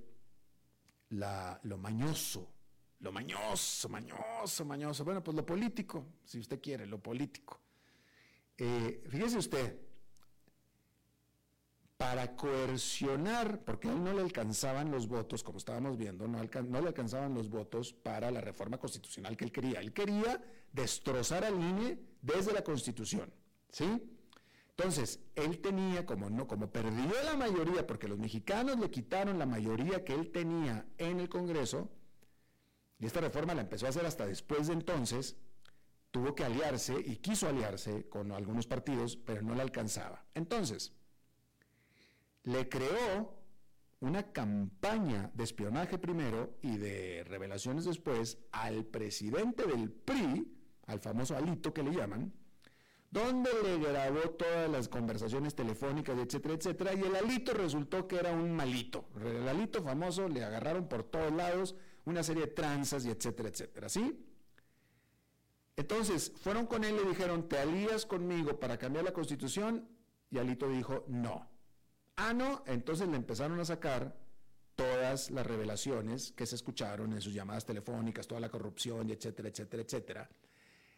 [1.10, 2.52] lo mañoso,
[3.00, 7.62] lo mañoso, mañoso, mañoso, bueno, pues lo político, si usted quiere, lo político.
[8.58, 9.80] Eh, fíjese usted,
[11.98, 16.88] para coercionar, porque a él no le alcanzaban los votos, como estábamos viendo, no, le
[16.88, 19.80] alcanzaban los votos para la reforma constitucional que él quería.
[19.80, 20.40] Él quería
[20.72, 23.34] destrozar al INE desde la Constitución,
[23.72, 23.86] ¿sí?
[24.72, 29.48] Entonces, él tenía, como no, como perdió la mayoría, porque los mexicanos le quitaron la
[29.48, 31.90] mayoría que él tenía en el Congreso,
[33.00, 35.36] y esta reforma la empezó a hacer hasta después de entonces,
[36.12, 40.26] tuvo que aliarse y quiso aliarse con algunos partidos, pero no le alcanzaba.
[40.36, 40.94] Entonces,
[42.44, 43.36] le creó
[44.00, 50.57] una campaña de espionaje primero y de revelaciones después al presidente del PRI,
[50.88, 52.34] al famoso Alito que le llaman,
[53.10, 58.32] donde le grabó todas las conversaciones telefónicas, etcétera, etcétera, y el Alito resultó que era
[58.32, 59.06] un malito.
[59.24, 63.90] El Alito famoso le agarraron por todos lados una serie de tranzas y etcétera, etcétera,
[63.90, 64.26] ¿sí?
[65.76, 69.88] Entonces, fueron con él y le dijeron, ¿te alías conmigo para cambiar la constitución?
[70.32, 71.48] Y Alito dijo, no.
[72.16, 74.18] Ah, no, entonces le empezaron a sacar
[74.76, 79.84] todas las revelaciones que se escucharon en sus llamadas telefónicas, toda la corrupción, etcétera, etcétera,
[79.84, 80.30] etcétera,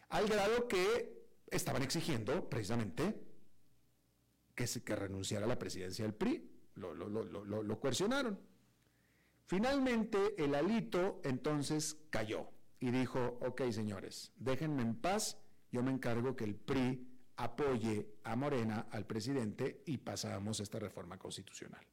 [0.10, 3.16] al grado que estaban exigiendo precisamente
[4.56, 8.40] que, renunciara a la presidencia del PRI, lo, lo, lo, lo coercionaron.
[9.46, 15.38] Finalmente, el alito entonces cayó y dijo, ok señores, déjenme en paz,
[15.72, 21.18] yo me encargo que el PRI apoye a Morena, al presidente, y pasamos esta reforma
[21.18, 21.86] constitucional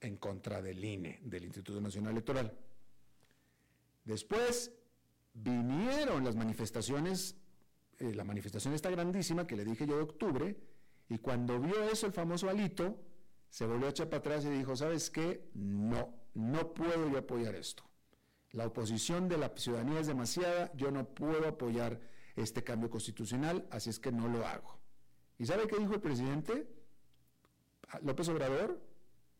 [0.00, 2.56] en contra del INE, del Instituto Nacional Electoral.
[4.04, 4.72] Después
[5.42, 7.36] vinieron las manifestaciones,
[7.98, 10.56] eh, la manifestación está grandísima que le dije yo de octubre,
[11.08, 12.96] y cuando vio eso el famoso Alito,
[13.48, 15.48] se volvió a echar para atrás y dijo, ¿sabes qué?
[15.54, 17.82] No, no puedo yo apoyar esto.
[18.52, 22.00] La oposición de la ciudadanía es demasiada, yo no puedo apoyar
[22.36, 24.78] este cambio constitucional, así es que no lo hago.
[25.38, 26.68] ¿Y sabe qué dijo el presidente?
[28.02, 28.80] López Obrador.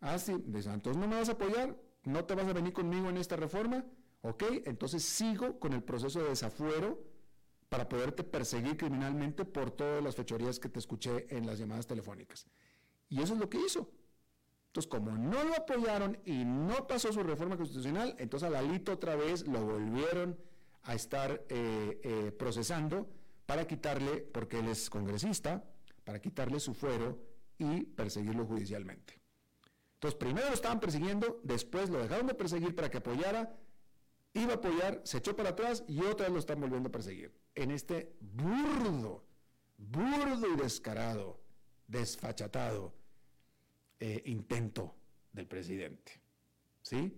[0.00, 3.18] Ah, sí, entonces no me vas a apoyar, ¿No te vas a venir conmigo en
[3.18, 3.84] esta reforma?
[4.22, 7.02] Ok, entonces sigo con el proceso de desafuero
[7.68, 12.46] para poderte perseguir criminalmente por todas las fechorías que te escuché en las llamadas telefónicas.
[13.08, 13.90] Y eso es lo que hizo.
[14.68, 19.16] Entonces, como no lo apoyaron y no pasó su reforma constitucional, entonces a Lalito otra
[19.16, 20.38] vez lo volvieron
[20.82, 23.08] a estar eh, eh, procesando
[23.46, 25.64] para quitarle, porque él es congresista,
[26.04, 27.18] para quitarle su fuero
[27.56, 29.20] y perseguirlo judicialmente.
[29.94, 33.56] Entonces, primero lo estaban persiguiendo, después lo dejaron de perseguir para que apoyara,
[34.34, 37.32] iba a apoyar, se echó para atrás y otra vez lo están volviendo a perseguir.
[37.54, 39.24] En este burdo,
[39.76, 41.40] burdo y descarado,
[41.86, 42.94] desfachatado
[44.00, 44.94] eh, intento
[45.32, 46.20] del presidente.
[46.82, 47.12] ¿Sí?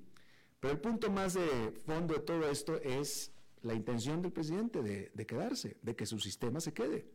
[0.58, 5.10] Pero el punto más de fondo de todo esto es la intención del presidente de,
[5.14, 7.06] de quedarse, de que su sistema se quede.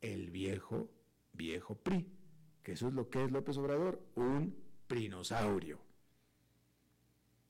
[0.00, 0.90] El viejo,
[1.32, 2.06] viejo PRI,
[2.62, 5.87] que eso es lo que es López Obrador, un prinosaurio.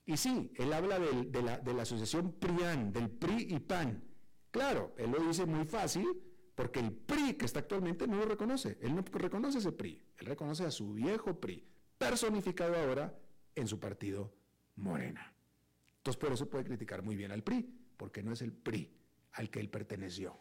[0.08, 4.02] Y sí, él habla de, la, la asociación PRIAN, del PRI y PAN.
[4.50, 6.06] Claro, él lo dice muy fácil,
[6.54, 8.78] porque el PRI que está actualmente no lo reconoce.
[8.80, 10.02] Él no reconoce ese PRI.
[10.16, 11.62] Él reconoce a su viejo PRI,
[11.98, 13.20] personificado ahora
[13.54, 14.32] en su partido
[14.76, 15.34] Morena.
[15.98, 18.90] Entonces por eso puede criticar muy bien al PRI, porque no es el PRI
[19.32, 20.40] al que él perteneció.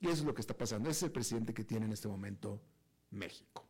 [0.00, 0.90] Y eso es lo que está pasando.
[0.90, 2.60] Ese es el presidente que tiene en este momento
[3.10, 3.69] México.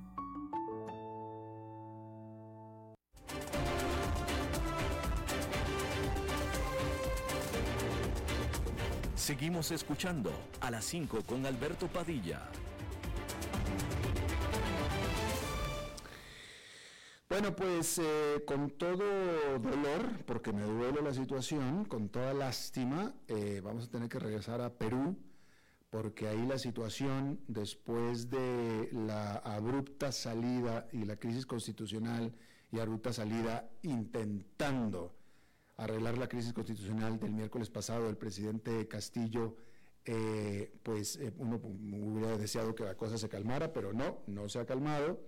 [9.21, 10.31] Seguimos escuchando
[10.61, 12.41] a las 5 con Alberto Padilla.
[17.29, 23.61] Bueno, pues eh, con todo dolor, porque me duele la situación, con toda lástima, eh,
[23.63, 25.15] vamos a tener que regresar a Perú,
[25.91, 32.33] porque ahí la situación, después de la abrupta salida y la crisis constitucional
[32.71, 35.20] y abrupta salida intentando
[35.83, 39.57] arreglar la crisis constitucional del miércoles pasado del presidente Castillo,
[40.05, 44.65] eh, pues uno hubiera deseado que la cosa se calmara, pero no, no se ha
[44.65, 45.19] calmado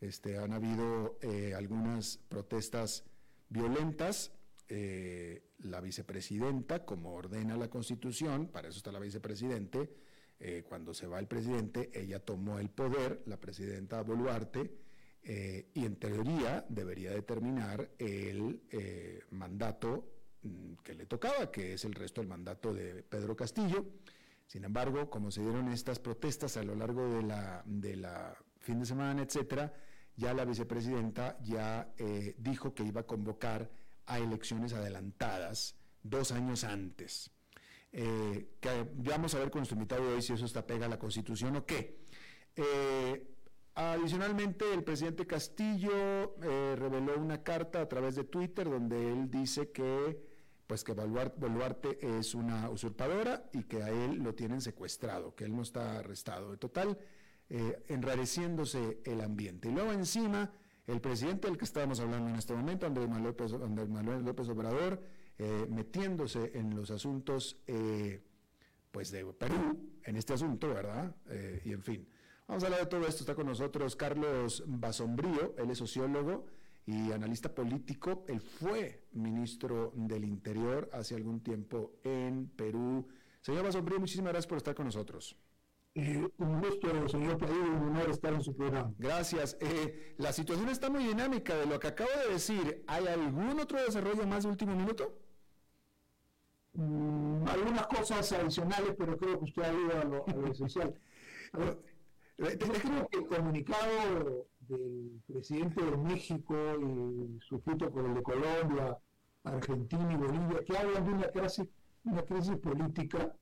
[0.00, 3.04] este, han habido eh, algunas protestas
[3.48, 4.32] violentas.
[4.68, 9.90] Eh, la vicepresidenta, como ordena la Constitución, para eso está la vicepresidente,
[10.38, 14.70] eh, cuando se va el presidente, ella tomó el poder, la presidenta Boluarte,
[15.28, 18.60] y en teoría debería determinar el
[19.30, 20.08] mandato
[20.42, 23.84] mm, que le tocaba, que es el resto del mandato de Pedro Castillo.
[24.46, 27.08] Sin embargo, como se dieron estas protestas a lo largo
[27.66, 29.72] de la, fin de semana, etcétera,
[30.14, 33.70] ya la vicepresidenta ya eh, dijo que iba a convocar
[34.06, 37.30] a elecciones adelantadas dos años antes.
[37.92, 38.56] Eh,
[38.94, 41.66] vamos a ver con nuestro invitado hoy si eso está pega a la Constitución o
[41.66, 42.04] qué.
[42.54, 43.35] Eh,
[43.76, 50.18] adicionalmente, el presidente Castillo reveló una carta a través de Twitter donde él dice que
[50.66, 55.54] pues que Boluarte es una usurpadora y que a él lo tienen secuestrado, que él
[55.54, 56.50] no está arrestado.
[56.50, 56.98] De total,
[57.48, 59.68] eh, enrareciéndose el ambiente.
[59.68, 60.50] Y luego encima,
[60.86, 65.00] el presidente del que estábamos hablando en este momento, Andrés Manuel López, Obrador,
[65.38, 68.22] eh, metiéndose en los asuntos eh,
[68.90, 71.14] pues de Perú, en este asunto, ¿verdad?
[71.64, 72.08] y en fin.
[72.48, 73.22] Vamos a hablar de todo esto.
[73.22, 76.46] Está con nosotros Carlos Basombrío, él es sociólogo
[76.86, 78.24] y analista político.
[78.28, 83.08] Él fue ministro del Interior hace algún tiempo en Perú.
[83.40, 85.36] Señor Basombrío, muchísimas gracias por estar con nosotros.
[85.94, 88.92] Eh, un gusto, señor Padilla, un honor estar en su programa.
[88.98, 89.56] Gracias.
[89.60, 92.84] Eh, la situación está muy dinámica de lo que acabo de decir.
[92.86, 95.18] ¿Hay algún otro desarrollo más de último minuto?
[96.74, 100.94] Mm, algunas cosas adicionales, pero creo que usted ha ido a lo, esencial.
[102.38, 108.22] Eh, creo que el comunicado del presidente de México y su fruto con el de
[108.22, 108.98] Colombia,
[109.44, 111.66] Argentina y Bolivia, que hablan de una crisis,
[112.04, 113.34] una crisis política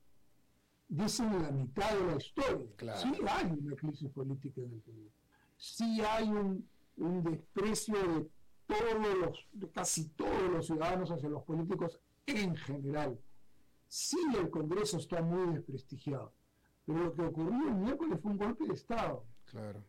[0.88, 2.96] dicen la mitad de la historia.
[2.96, 5.10] Sí hay una crisis política en el Perú.
[5.56, 8.30] Sí hay un, un desprecio de
[8.66, 13.18] todos los, de casi todos los ciudadanos hacia los políticos en general.
[13.88, 16.32] Sí, el Congreso está muy desprestigiado,
[16.86, 19.24] pero lo que ocurrió el miércoles fue un golpe de Estado.
[19.50, 19.82] Claro.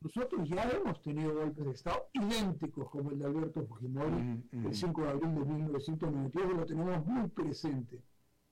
[0.00, 4.66] Nosotros ya hemos tenido golpes de Estado idénticos como el de Alberto Fujimori Mm, mm.
[4.66, 8.00] el 5 de abril de 1992, y lo tenemos muy presente.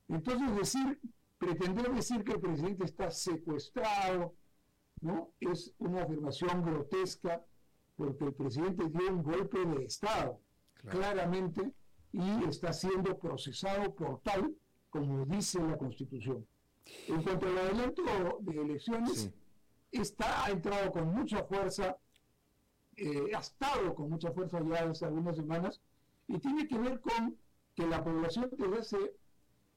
[0.09, 0.99] Entonces, decir,
[1.37, 4.33] pretender decir que el presidente está secuestrado,
[5.01, 5.31] ¿no?
[5.39, 7.45] Es una afirmación grotesca,
[7.95, 10.39] porque el presidente dio un golpe de Estado,
[10.75, 10.97] Claro.
[10.99, 11.73] claramente,
[12.11, 14.53] y está siendo procesado por tal,
[14.89, 16.45] como dice la Constitución.
[17.07, 18.03] En cuanto al adelanto
[18.41, 19.33] de elecciones, Sí.
[20.01, 21.97] está, ha entrado con mucha fuerza,
[22.95, 25.81] eh, ha estado con mucha fuerza ya hace algunas semanas,
[26.27, 27.37] y tiene que ver con
[27.75, 29.15] que la población desde hace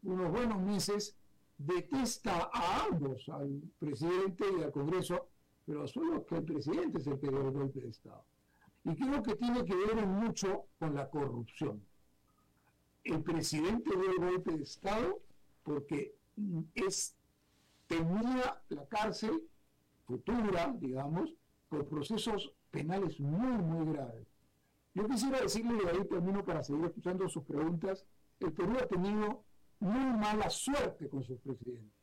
[0.02, 1.16] unos buenos meses
[1.58, 5.28] detesta a ambos, al presidente y al Congreso,
[5.66, 8.24] pero solo que el presidente es el que dio el golpe de Estado.
[8.84, 11.84] Y creo que tiene que ver mucho con la corrupción.
[13.04, 15.20] El presidente dio el golpe de Estado
[15.62, 16.14] porque
[16.74, 17.16] es
[17.86, 19.42] temía la cárcel
[20.04, 21.34] futura, digamos,
[21.68, 24.26] por procesos penales muy, muy graves.
[24.94, 28.04] Yo quisiera decirle, y ahí termino para seguir escuchando sus preguntas,
[28.40, 29.44] el Perú ha tenido
[29.78, 32.00] muy mala suerte con sus presidentes.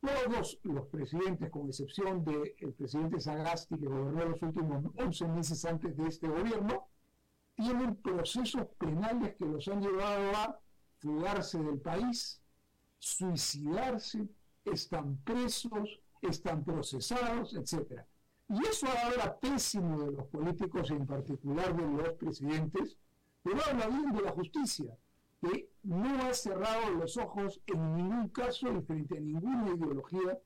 [0.00, 5.96] Todos los presidentes, con excepción del presidente Sagasti, que gobernó los últimos 11 meses antes
[5.96, 6.88] de este gobierno,
[7.54, 10.60] tienen procesos penales que los han llevado a
[10.98, 12.42] fugarse del país,
[13.04, 14.26] suicidarse,
[14.64, 18.00] están presos, están procesados, etc.
[18.48, 22.96] Y eso habla pésimo de los políticos, en particular de los presidentes,
[23.42, 24.96] pero habla bien de la justicia,
[25.42, 30.38] que no ha cerrado los ojos en ningún caso y frente a ninguna ideología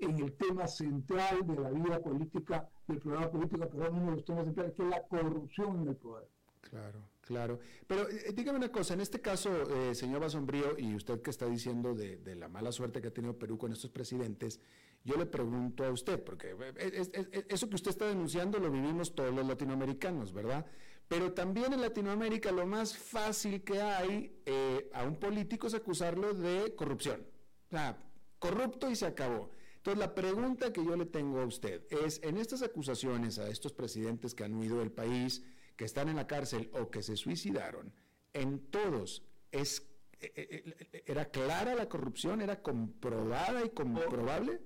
[0.00, 4.24] en el tema central de la vida política, del programa político, perdón, uno de los
[4.24, 6.28] temas centrales, que es la corrupción en el poder.
[6.60, 7.58] Claro, claro.
[7.86, 9.50] Pero eh, dígame una cosa, en este caso,
[9.90, 13.38] eh, señor Basombrío, y usted que está diciendo de, la mala suerte que ha tenido
[13.38, 14.60] Perú con estos presidentes,
[15.02, 17.10] yo le pregunto a usted, porque eh, es-
[17.48, 20.64] eso que usted está denunciando lo vivimos todos los latinoamericanos, ¿verdad?
[21.08, 26.34] Pero también en Latinoamérica lo más fácil que hay eh, a un político es acusarlo
[26.34, 27.26] de corrupción.
[27.66, 27.98] O sea,
[28.38, 29.50] corrupto y se acabó.
[29.78, 33.72] Entonces, la pregunta que yo le tengo a usted es, en estas acusaciones a estos
[33.72, 35.42] presidentes que han huido del país,
[35.80, 37.90] que están en la cárcel o que se suicidaron,
[38.34, 39.80] en todos es,
[40.20, 42.42] eh, eh, eh, ¿era clara la corrupción?
[42.42, 44.60] ¿Era comprobada y comprobable?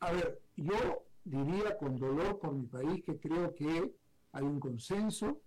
[0.00, 3.94] A ver, yo diría con dolor por mi país que creo que
[4.32, 5.40] hay un consenso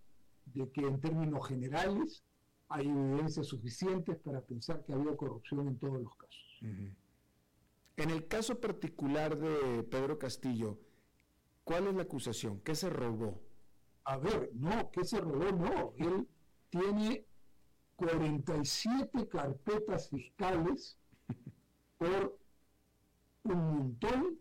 [0.45, 2.23] de que en términos generales
[2.69, 6.59] hay evidencias suficientes para pensar que ha habido corrupción en todos los casos.
[7.95, 10.79] En el caso particular de Pedro Castillo,
[11.63, 12.59] ¿cuál es la acusación?
[12.61, 13.45] ¿Qué se robó?
[14.05, 15.93] A ver, no, que se robó, no.
[15.97, 16.27] Él
[16.69, 17.25] tiene
[17.95, 20.97] 47 carpetas fiscales
[21.97, 22.37] por
[23.43, 24.39] un montón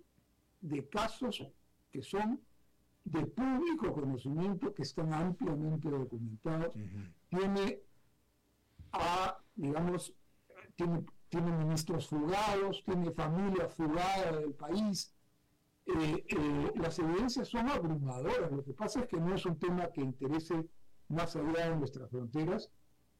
[0.60, 1.46] de casos
[1.90, 2.40] que son
[3.04, 6.74] de público conocimiento, que están ampliamente documentados.
[7.28, 7.80] Tiene
[8.92, 10.14] a, digamos,
[10.74, 15.13] tiene, tiene ministros fugados, tiene familia fugada del país.
[15.86, 18.50] Eh, eh, las evidencias son abrumadoras.
[18.50, 20.66] Lo que pasa es que no es un tema que interese
[21.08, 22.70] más allá de nuestras fronteras,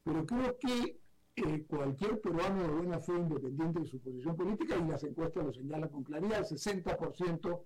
[0.03, 0.99] pero creo que
[1.37, 5.53] eh, cualquier peruano de buena fe, independiente de su posición política, y las encuestas lo
[5.53, 7.61] señalan con claridad, el 60%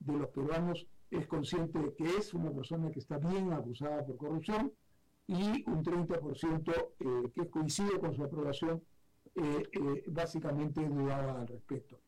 [0.00, 4.16] de los peruanos es consciente de que es una persona que está bien acusada por
[4.16, 4.72] corrupción
[5.28, 8.82] y un 30% eh, que coincide con su aprobación,
[10.08, 11.98] básicamente dudaba al respecto.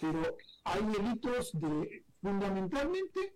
[0.00, 3.34] Pero hay delitos de, fundamentalmente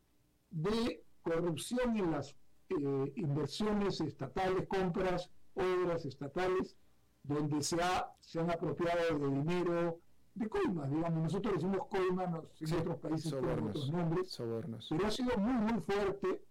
[0.51, 2.37] de corrupción en las
[2.69, 6.77] eh, inversiones estatales, compras, obras estatales,
[7.23, 10.01] donde se, ha, se han apropiado de dinero,
[10.35, 12.29] de coimas, digamos, nosotros decimos coimas,
[12.61, 13.71] en Sí, otros países sobornos.
[13.71, 14.87] otros nombres, Sobornos.
[14.91, 16.43] pero ha sido muy, muy fuerte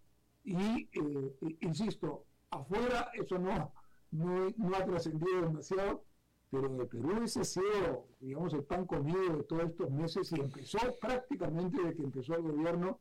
[0.43, 3.73] y, eh, insisto, afuera eso no,
[4.11, 6.03] no, no ha trascendido demasiado,
[6.61, 10.77] pero de Perú ese sido, digamos, el pan comido de todos estos meses y empezó
[11.01, 12.99] prácticamente desde que empezó el gobierno.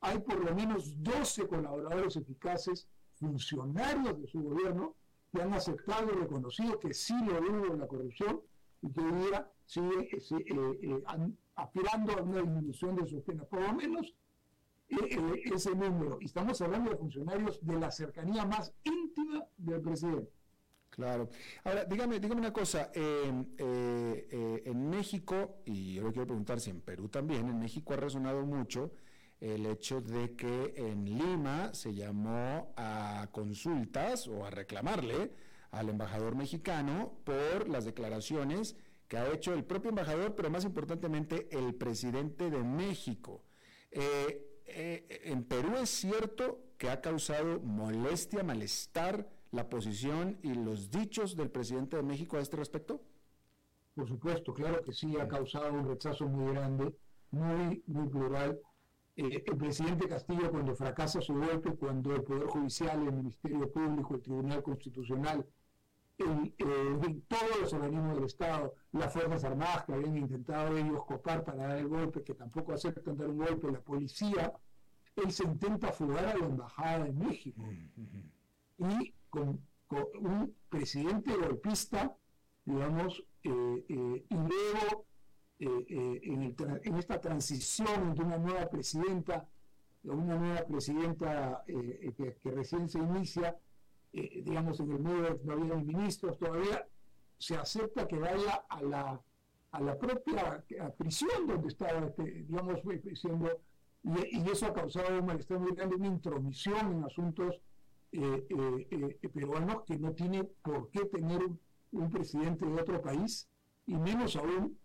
[0.00, 4.94] Hay por lo menos 12 colaboradores eficaces, funcionarios de su gobierno,
[5.32, 8.40] que han aceptado y reconocido que sí lo hubo en la corrupción
[8.82, 9.26] y que hoy
[9.64, 13.46] sigue eh, eh, an- aspirando a una disminución de sus penas.
[13.46, 14.14] Por lo menos
[14.88, 16.18] eh, eh, ese número.
[16.20, 20.30] Y estamos hablando de funcionarios de la cercanía más íntima del presidente.
[20.96, 21.28] Claro.
[21.62, 22.90] Ahora, dígame, dígame una cosa.
[22.94, 27.92] Eh, eh, en México, y yo le quiero preguntar si en Perú también, en México
[27.92, 28.92] ha resonado mucho
[29.40, 35.32] el hecho de que en Lima se llamó a consultas o a reclamarle
[35.70, 38.76] al embajador mexicano por las declaraciones
[39.08, 43.44] que ha hecho el propio embajador, pero más importantemente el presidente de México.
[43.90, 50.90] Eh, eh, en Perú es cierto que ha causado molestia, malestar la posición y los
[50.90, 53.00] dichos del presidente de México a este respecto.
[53.94, 56.94] Por supuesto, claro que sí, ha causado un rechazo muy grande,
[57.30, 58.60] muy, muy plural.
[59.16, 64.14] Eh, el presidente Castillo, cuando fracasa su golpe, cuando el Poder Judicial, el Ministerio Público,
[64.14, 65.46] el Tribunal Constitucional
[66.18, 71.44] el, eh, todos los organismos del Estado, las Fuerzas Armadas que habían intentado ellos copar
[71.44, 74.52] para dar el golpe, que tampoco aceptan dar un golpe, la policía,
[75.16, 77.62] él se intenta fugar a la Embajada de México.
[78.78, 79.60] Y con,
[80.20, 82.16] un presidente golpista,
[82.64, 85.04] digamos, eh, eh, y luego
[85.58, 89.46] en, esta transición de una nueva presidenta,
[90.02, 93.56] una nueva presidenta que, recién se inicia,
[94.12, 96.86] eh, digamos, en el medio no había ministros, todavía
[97.38, 99.20] se acepta que vaya a la,
[99.70, 100.64] a la propia
[100.98, 102.80] prisión donde estaba, este, digamos,
[103.14, 103.60] siendo,
[104.02, 107.60] y, eso ha causado un malestar grande, una intromisión en asuntos
[108.16, 108.46] eh,
[108.90, 111.40] eh, peruanos que no tiene por qué tener
[111.92, 113.48] un, presidente de otro país,
[113.86, 114.78] y menos aún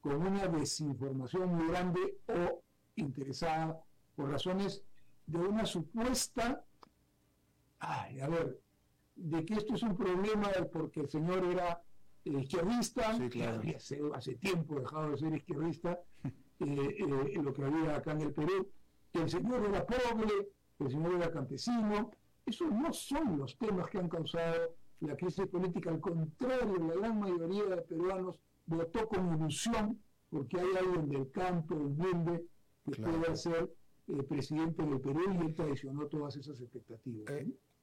[0.00, 2.62] con una desinformación muy grande o
[2.96, 3.80] interesada
[4.14, 4.82] por razones
[5.26, 6.64] de una supuesta,
[7.78, 8.60] ay, a ver,
[9.14, 11.82] de que esto es un problema porque el señor era
[12.24, 13.16] izquierdista,
[14.14, 18.68] hace, tiempo dejado de ser izquierdista, eh, eh, lo que había acá en el Perú,
[19.12, 22.10] que el señor era pobre, que el señor era campesino.
[22.50, 27.20] Esos no son los temas que han causado la crisis política, al contrario, la gran
[27.20, 28.34] mayoría de peruanos
[28.66, 32.44] votó con ilusión porque hay alguien del campo, humilde,
[32.84, 33.72] que pueda ser
[34.08, 37.32] eh, presidente del Perú y él traicionó todas esas expectativas.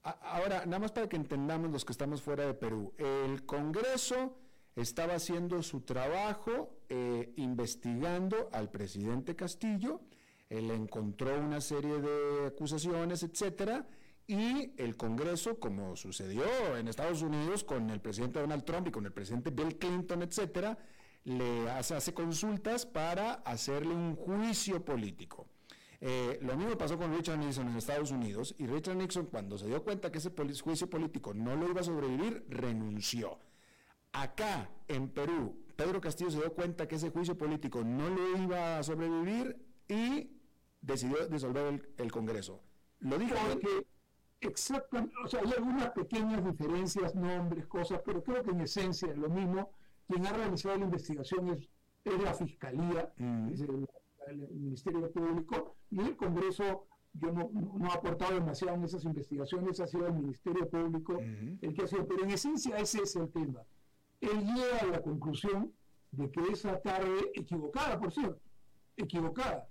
[0.04, 4.38] Ahora, nada más para que entendamos los que estamos fuera de Perú, el Congreso
[4.76, 10.02] estaba haciendo su trabajo eh, investigando al presidente Castillo,
[10.50, 13.88] él encontró una serie de acusaciones, etcétera,
[14.28, 16.44] y el Congreso, como sucedió
[16.78, 20.78] en Estados Unidos con el presidente Donald Trump y con el presidente Bill Clinton, etcétera,
[21.24, 25.48] le hace consultas para hacerle un juicio político.
[26.00, 29.66] Eh, lo mismo pasó con Richard Nixon en Estados Unidos y Richard Nixon cuando se
[29.66, 33.40] dio cuenta que ese juicio político no lo iba a sobrevivir, renunció.
[34.12, 38.78] Acá, en Perú, Pedro Castillo se dio cuenta que ese juicio político no lo iba
[38.78, 39.58] a sobrevivir
[39.88, 40.32] y
[40.82, 42.62] decidió disolver el, Congreso.
[43.00, 43.86] Lo dijo que
[44.42, 49.18] exactamente, o sea, hay algunas pequeñas diferencias, nombres, cosas, pero creo que en esencia es
[49.18, 49.72] lo mismo.
[50.08, 51.70] Quien ha realizado la investigación es,
[52.06, 53.54] la Fiscalía, mm
[54.28, 59.80] el, Ministerio Público y el Congreso yo no, no, ha aportado demasiado en esas investigaciones,
[59.80, 63.32] ha sido el Ministerio Público el que ha sido, pero en esencia ese es el
[63.32, 63.62] tema.
[64.22, 65.74] Él llega a la conclusión
[66.12, 68.42] de que esa tarde, equivocada por cierto,
[68.96, 69.68] equivocada,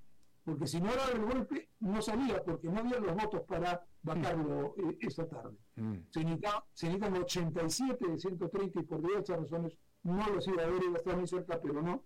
[0.47, 4.76] porque si no era el golpe, no salía, porque no había los votos para bajarlo
[4.76, 5.57] eh, esa tarde.
[6.11, 10.94] Se, necesitan, 87 de 130 y por diversas razones no los iba a ver, iba
[10.94, 12.05] a estar muy cerca, pero no.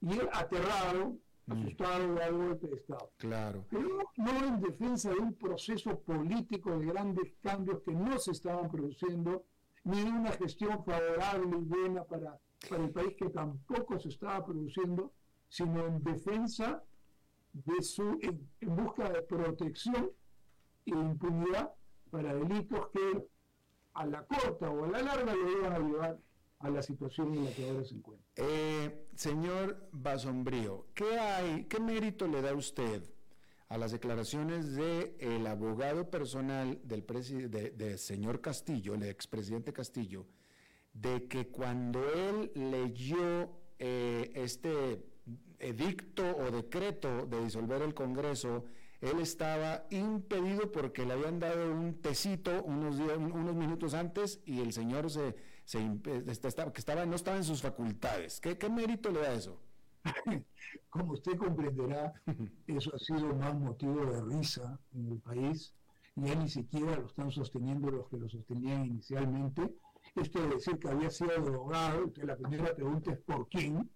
[0.00, 1.16] Y él, aterrado,
[1.48, 3.12] asustado de algo de Estado.
[3.18, 3.64] Claro.
[3.70, 8.68] Pero no en defensa de un proceso político de grandes cambios que no se estaban
[8.68, 9.44] produciendo,
[9.84, 12.36] ni de una gestión favorable y buena para,
[12.68, 15.12] para el país que tampoco se estaba produciendo,
[15.48, 16.82] sino en defensa
[17.64, 20.10] de su, en, busca de protección
[20.84, 21.72] e impunidad
[22.10, 23.26] para delitos que
[23.94, 26.18] a la corta o a la larga le iban a llevar
[26.58, 28.26] a la situación en la que ahora se encuentra.
[28.36, 33.02] Eh, señor Basombrío, ¿qué hay, qué mérito le da usted
[33.68, 37.04] a las declaraciones del abogado personal del
[37.50, 40.26] de, señor Castillo, el expresidente Castillo,
[40.92, 45.15] de que cuando él leyó eh, este
[45.58, 48.64] edicto o decreto de disolver el Congreso,
[49.00, 52.96] él estaba impedido porque le habían dado un tecito unos,
[53.54, 55.36] minutos antes y el señor se
[55.66, 58.40] se, que estaba, no estaba en sus facultades.
[58.40, 59.60] ¿Qué, ¿Qué mérito le da eso?
[60.88, 62.14] Como usted comprenderá,
[62.66, 65.74] eso ha sido más motivo de risa en el país.
[66.14, 69.74] Ya ni siquiera lo están sosteniendo los que lo sostenían inicialmente.
[70.14, 73.90] Esto de decir que había sido drogado, que la primera pregunta es ¿por quién?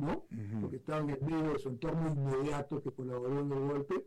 [0.00, 0.24] ¿No?
[0.60, 4.04] Porque estaba en el medio de su entorno inmediato que colaboró en el golpe.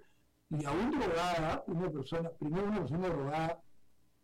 [0.50, 3.64] Y aún drogada, una persona, primero una persona drogada,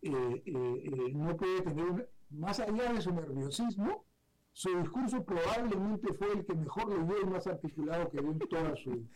[0.02, 4.04] eh, eh, eh, no puede tener una, más allá de su nerviosismo,
[4.52, 8.76] su discurso probablemente fue el que mejor leyó y más articulado que dio en toda
[8.76, 9.06] su,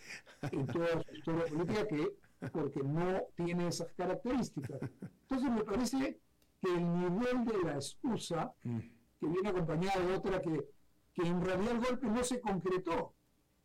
[0.53, 2.17] en toda su historia política, que
[2.53, 4.81] porque no tiene esas características.
[5.23, 6.21] Entonces me parece
[6.61, 8.79] que el nivel de la excusa, mm.
[9.21, 10.74] que viene acompañada de otra que,
[11.15, 13.15] que en realidad el golpe no se concretó,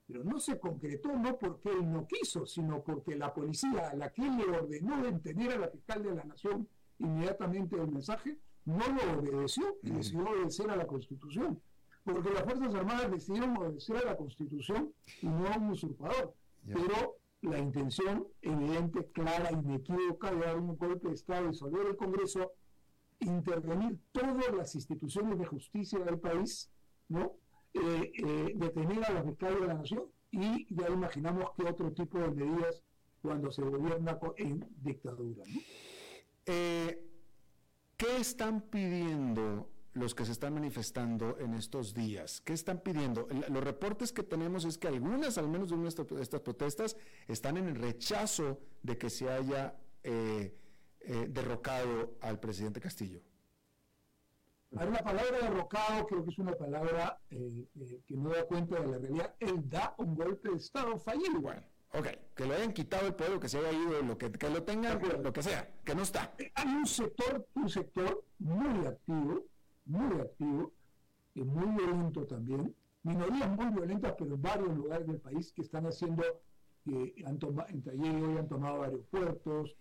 [0.07, 4.11] pero no se concretó no porque él no quiso, sino porque la policía a la
[4.11, 6.67] que él le ordenó detener a la fiscal de la Nación
[6.99, 11.61] inmediatamente el mensaje, no lo obedeció y decidió obedecer a la Constitución.
[12.03, 16.33] Porque las Fuerzas Armadas decidieron obedecer a la Constitución y no a un usurpador.
[16.65, 21.95] Pero la intención evidente, clara, inequívoca de dar un golpe de Estado, y disolver el
[21.95, 22.51] Congreso,
[23.19, 26.69] intervenir todas las instituciones de justicia del país,
[27.09, 27.39] ¿no?
[27.73, 32.19] Eh, eh, detener a los fiscales de la nación y ya imaginamos qué otro tipo
[32.19, 32.83] de medidas
[33.21, 35.43] cuando se gobierna en dictadura.
[36.45, 37.05] Eh,
[37.95, 42.41] ¿Qué están pidiendo los que se están manifestando en estos días?
[42.41, 43.27] ¿Qué están pidiendo?
[43.49, 46.95] Los reportes que tenemos es que algunas, al menos de estas protestas,
[47.27, 49.75] están en el rechazo de que se haya
[51.27, 53.21] derrocado al presidente Castillo.
[54.71, 58.87] La palabra derrocado creo que es una palabra eh, eh, que no da cuenta de
[58.87, 59.35] la realidad.
[59.39, 61.41] Él da un golpe de Estado fallido.
[61.41, 61.63] Bueno,
[61.93, 64.63] ok, que lo hayan quitado el poder, que se haya ido, lo que, que lo
[64.63, 66.33] tengan, lo que sea, que no está.
[66.37, 69.45] Eh, hay un sector, un sector muy activo,
[69.85, 70.71] muy activo,
[71.33, 75.85] y muy violento también, minorías muy violentas, pero en varios lugares del país que están
[75.85, 76.23] haciendo,
[76.83, 79.75] que han tomado, ayer y hoy han tomado aeropuertos,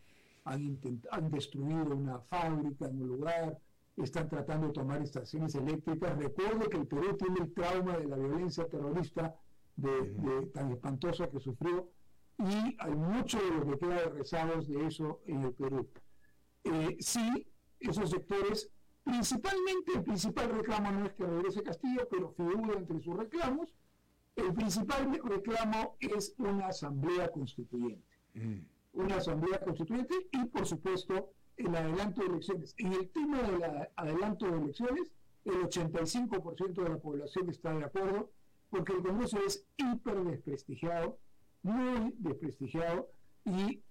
[0.45, 0.79] han,
[1.11, 3.59] han destruido una fábrica en un lugar,
[4.05, 6.17] están tratando de tomar estaciones eléctricas.
[6.17, 9.35] Recuerdo que el Perú tiene el trauma de la violencia terrorista
[9.77, 11.91] de, tan espantosa que sufrió
[12.39, 15.89] y hay mucho de lo que queda de rezagos de eso en el Perú.
[16.65, 17.47] Eh, sí,
[17.81, 18.71] esos sectores,
[19.05, 23.75] principalmente el principal reclamo no es que regrese Castillo, pero figura entre sus reclamos,
[24.37, 28.17] el principal reclamo es una asamblea constituyente.
[28.93, 32.75] Una asamblea constituyente y, por supuesto, el adelanto de elecciones.
[32.79, 35.13] En el tema del adelanto de elecciones,
[35.45, 38.31] el 85% de la población está de acuerdo,
[38.71, 41.19] porque el Congreso es hiper desprestigiado,
[41.63, 43.09] muy desprestigiado,
[43.45, 43.83] y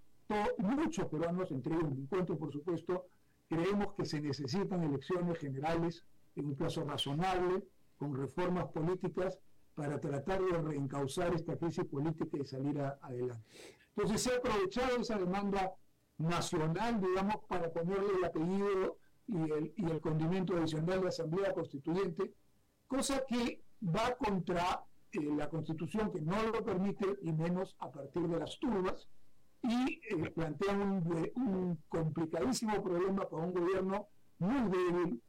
[0.57, 3.07] muchos peruanos, entre ellos me encuentro, por supuesto,
[3.49, 6.03] creemos que se necesitan elecciones generales
[6.35, 7.63] en un plazo razonable,
[7.97, 9.39] con reformas políticas,
[9.73, 13.43] para tratar de reencauzar esta crisis política y salir adelante.
[13.95, 15.73] Entonces se ha aprovechado esa demanda
[16.17, 18.97] nacional, digamos, para ponerle el apellido
[19.27, 22.33] y el, y el adicional de Asamblea Constituyente,
[22.87, 28.27] cosa que va contra eh, la Constitución que no lo permite, y menos a partir
[28.27, 29.07] de las turbas,
[29.63, 34.07] y eh, plantea un, un, complicadísimo problema para un gobierno
[34.39, 35.21] muy débil,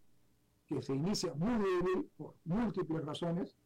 [0.66, 3.56] que se inicia muy débil por múltiples razones,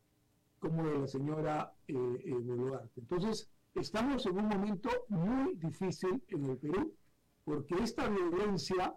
[0.58, 3.00] como de la señora eh, Boluarte.
[3.00, 6.94] Entonces, estamos en un momento muy difícil en el Perú,
[7.44, 8.94] porque esta violencia,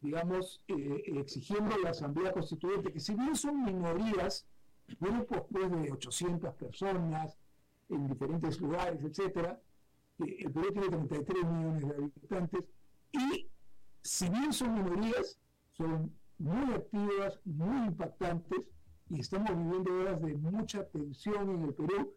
[0.00, 4.46] digamos, eh, exigiendo la Asamblea Constituyente, que si bien son minorías,
[4.98, 7.38] grupos pues de 800 personas
[7.88, 9.60] en diferentes lugares, etcétera,
[10.18, 12.64] el Perú tiene 33 millones de habitantes,
[13.12, 13.48] y
[14.02, 15.38] si bien son minorías,
[15.72, 18.68] son muy activas, muy impactantes,
[19.08, 22.14] y estamos viviendo horas de mucha tensión en el Perú,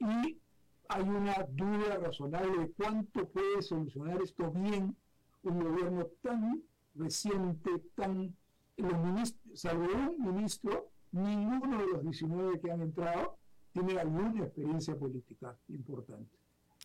[0.00, 0.40] y
[0.88, 4.96] hay una duda razonable de cuánto puede solucionar esto bien
[5.42, 6.62] un gobierno tan
[6.94, 8.34] reciente, tan...
[8.76, 9.86] Los ministros, salvo
[10.16, 13.36] un ministro, ninguno de los 19 que han entrado
[13.72, 16.36] tiene alguna experiencia política importante.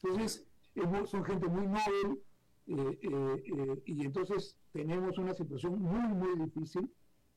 [0.01, 0.43] Entonces,
[1.05, 2.19] son gente muy noble
[2.65, 6.91] eh, eh, eh, y entonces tenemos una situación muy, muy difícil.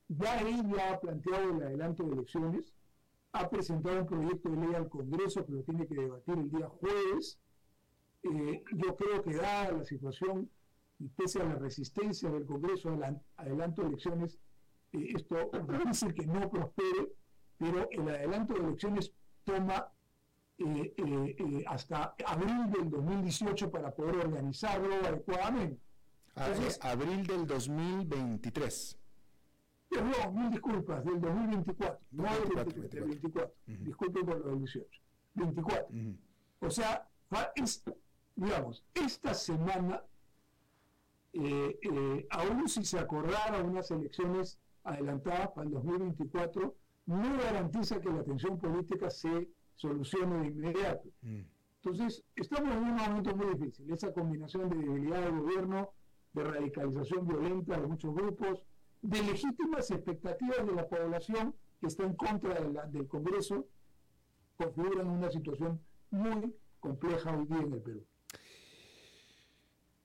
[0.09, 2.73] Ya ella ha planteado el adelanto de elecciones,
[3.33, 6.69] ha presentado un proyecto de ley al Congreso que lo tiene que debatir el día
[6.69, 7.39] jueves.
[8.23, 10.51] Eh, yo creo que dada la situación
[10.99, 14.39] y pese a la resistencia del Congreso al adelanto de elecciones,
[14.93, 17.13] eh, esto es difícil que no prospere,
[17.59, 19.13] pero el adelanto de elecciones
[19.45, 19.93] toma
[20.59, 25.81] eh, hasta abril del 2018 para poder organizarlo adecuadamente.
[26.35, 28.99] Entonces, abril del 2023.
[29.91, 33.55] No, mil disculpas, del 2024, no del 24, 24.
[33.67, 35.01] Disculpen por lo del 18.
[35.35, 35.97] 24.
[36.61, 37.09] O sea,
[38.35, 40.03] digamos, esta semana,
[41.33, 46.75] eh, eh, aún si se acordara unas elecciones adelantadas para el 2024,
[47.07, 51.09] no garantiza que la tensión política se solucione de inmediato.
[51.83, 53.93] Entonces, estamos en un momento muy difícil.
[53.93, 55.91] Esa combinación de debilidad del gobierno,
[56.33, 58.63] de radicalización violenta de muchos grupos,
[59.07, 62.55] de legítimas expectativas de la población que está en contra
[62.89, 63.69] del Congreso,
[64.57, 65.81] configuran una situación
[66.11, 68.07] muy compleja hoy día en el Perú.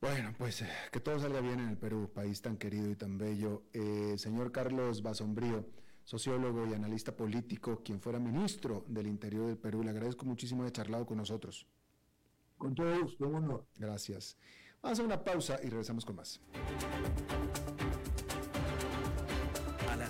[0.02, 3.18] Bueno, pues eh, que todo salga bien en el Perú, país tan querido y tan
[3.18, 3.64] bello.
[3.74, 5.66] Eh, señor Carlos Basombrío,
[6.04, 10.72] sociólogo y analista político, quien fuera ministro del Interior del Perú, le agradezco muchísimo de
[10.72, 11.68] charlado con nosotros.
[12.58, 13.66] Con todo gusto, un honor.
[13.78, 14.38] Gracias.
[14.82, 16.42] Vamos a una pausa y regresamos con más.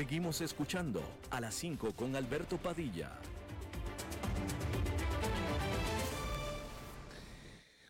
[0.00, 3.20] Seguimos escuchando a las 5 con Alberto Padilla.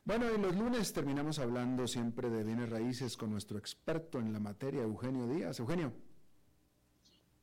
[0.04, 4.40] Bueno, en los lunes terminamos hablando siempre de bienes raíces con nuestro experto en la
[4.40, 5.60] materia, Eugenio Díaz.
[5.60, 5.92] Eugenio.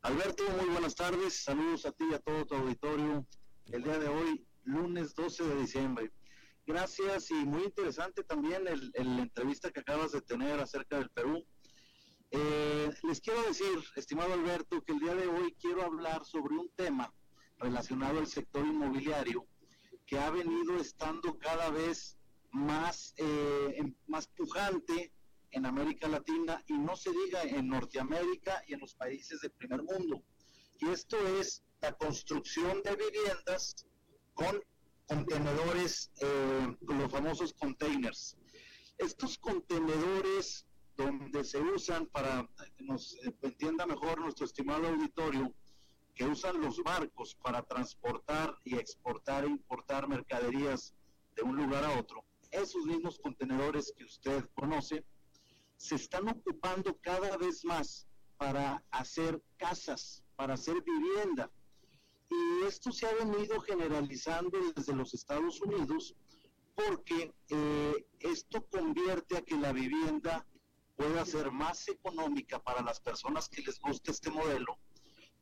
[0.01, 1.45] Alberto, muy buenas tardes.
[1.45, 3.25] Saludos a ti y a todo tu auditorio.
[3.67, 6.11] El día de hoy, lunes 12 de diciembre.
[6.65, 11.45] Gracias y muy interesante también la entrevista que acabas de tener acerca del Perú.
[12.31, 16.69] Eh, les quiero decir, estimado Alberto, que el día de hoy quiero hablar sobre un
[16.75, 17.13] tema
[17.57, 19.47] relacionado al sector inmobiliario
[20.05, 22.17] que ha venido estando cada vez
[22.51, 25.13] más, eh, más pujante
[25.51, 29.83] en América Latina y no se diga en Norteamérica y en los países del primer
[29.83, 30.21] mundo.
[30.79, 33.85] Y esto es la construcción de viviendas
[34.33, 34.61] con
[35.07, 38.37] contenedores, eh, los famosos containers.
[38.97, 40.66] Estos contenedores
[40.97, 45.53] donde se usan para que nos entienda mejor nuestro estimado auditorio,
[46.15, 50.95] que usan los barcos para transportar y exportar e importar mercaderías
[51.35, 55.03] de un lugar a otro esos mismos contenedores que usted conoce
[55.75, 61.51] se están ocupando cada vez más para hacer casas, para hacer vivienda.
[62.29, 66.15] Y esto se ha venido generalizando desde los Estados Unidos
[66.75, 70.45] porque eh, esto convierte a que la vivienda
[70.97, 74.79] pueda ser más económica para las personas que les guste este modelo,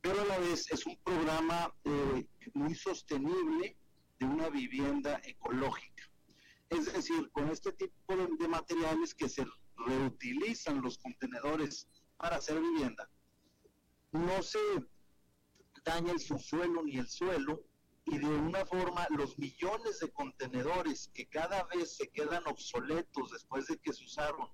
[0.02, 3.76] pero a la vez es un programa eh, muy sostenible
[4.20, 6.04] de una vivienda ecológica.
[6.68, 9.46] Es decir, con este tipo de, materiales que se
[9.76, 11.88] reutilizan los contenedores
[12.18, 13.08] para hacer vivienda,
[14.12, 14.58] no se
[15.84, 17.64] daña el subsuelo ni el suelo
[18.04, 23.66] y de una forma los millones de contenedores que cada vez se quedan obsoletos después
[23.66, 24.48] de que se usaron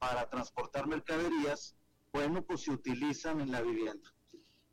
[0.00, 1.76] para transportar mercaderías,
[2.12, 4.12] bueno, pues se utilizan en la vivienda.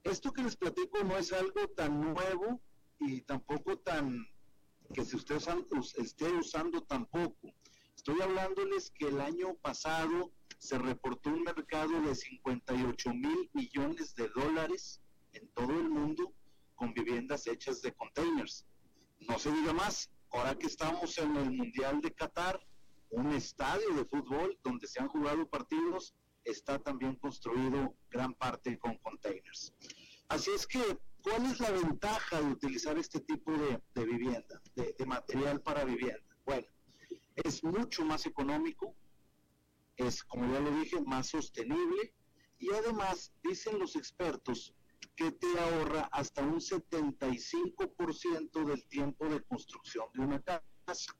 [0.03, 2.61] Esto que les platico no es algo tan nuevo
[2.97, 4.25] y tampoco tan
[4.93, 5.37] que si usted
[5.97, 7.53] esté usando tampoco.
[7.93, 14.29] Estoy hablándoles que el año pasado se reportó un mercado de 58 mil millones de
[14.29, 15.01] dólares
[15.33, 16.33] en todo el mundo
[16.75, 18.65] con viviendas hechas de containers.
[19.19, 22.65] No se diga más, ahora que estamos en el Mundial de Qatar,
[23.09, 28.97] un estadio de fútbol donde se han jugado partidos está también construido gran parte con
[28.97, 29.73] containers.
[30.29, 30.81] Así es que
[31.29, 36.23] ¿Cuál es la ventaja de utilizar este tipo de, vivienda, de, material para vivienda?
[36.45, 36.65] Bueno,
[37.35, 38.95] es mucho más económico,
[39.97, 42.13] es, como ya lo dije, más sostenible
[42.59, 44.73] y además, dicen los expertos,
[45.17, 51.13] que te ahorra hasta un 75% del tiempo de construcción de una casa.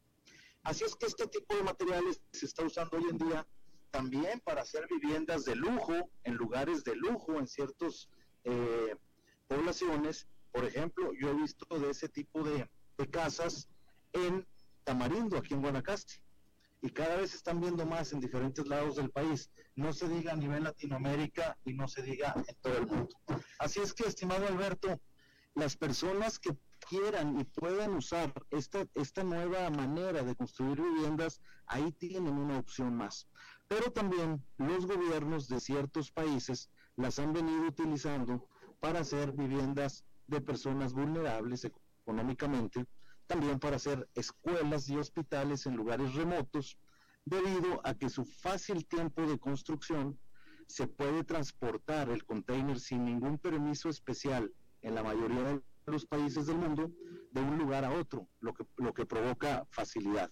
[0.67, 3.47] Así es que este tipo de materiales se está usando hoy en día
[3.89, 5.93] también para hacer viviendas de lujo,
[6.25, 8.09] en lugares de lujo, en ciertos
[8.43, 8.93] eh,
[9.47, 10.27] poblaciones.
[10.51, 12.69] Por ejemplo, yo he visto de ese tipo de,
[13.09, 13.69] casas
[14.11, 14.45] en
[14.83, 16.15] Tamarindo, aquí en Guanacaste.
[16.81, 19.49] Y cada vez están viendo más en diferentes lados del país.
[19.75, 23.15] No se diga a nivel Latinoamérica y no se diga en todo el mundo.
[23.57, 24.99] Así es que, estimado Alberto,
[25.55, 26.57] las personas que
[26.89, 32.95] quieran y puedan usar esta, esta nueva manera de construir viviendas, ahí tienen una opción
[32.95, 33.27] más.
[33.67, 38.47] Pero también los gobiernos de ciertos países las han venido utilizando
[38.79, 42.85] para hacer viviendas de personas vulnerables económicamente,
[43.27, 46.77] también para hacer escuelas y hospitales en lugares remotos,
[47.25, 50.17] debido a que su fácil tiempo de construcción
[50.67, 55.61] se puede transportar el container sin ningún permiso especial en la mayoría de
[55.91, 56.91] los países del mundo
[57.31, 60.31] de un lugar a otro, lo que, lo que provoca facilidad.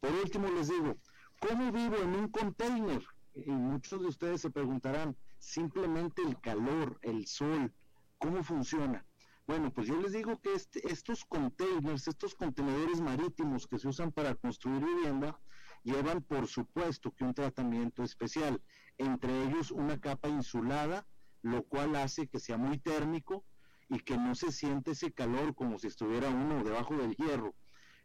[0.00, 0.96] Por último, les digo,
[1.40, 3.04] ¿cómo vivo en un container?
[3.34, 7.72] Y muchos de ustedes se preguntarán, simplemente el calor, el sol,
[8.18, 9.04] ¿cómo funciona?
[9.46, 14.12] Bueno, pues yo les digo que este, estos containers, estos contenedores marítimos que se usan
[14.12, 15.38] para construir vivienda,
[15.84, 18.60] llevan por supuesto que un tratamiento especial,
[18.96, 21.06] entre ellos una capa insulada,
[21.42, 23.44] lo cual hace que sea muy térmico
[23.88, 27.54] y que no se siente ese calor como si estuviera uno debajo del hierro.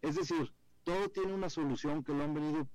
[0.02, 0.54] Es decir,
[0.84, 2.70] todo tiene una solución que lo han venido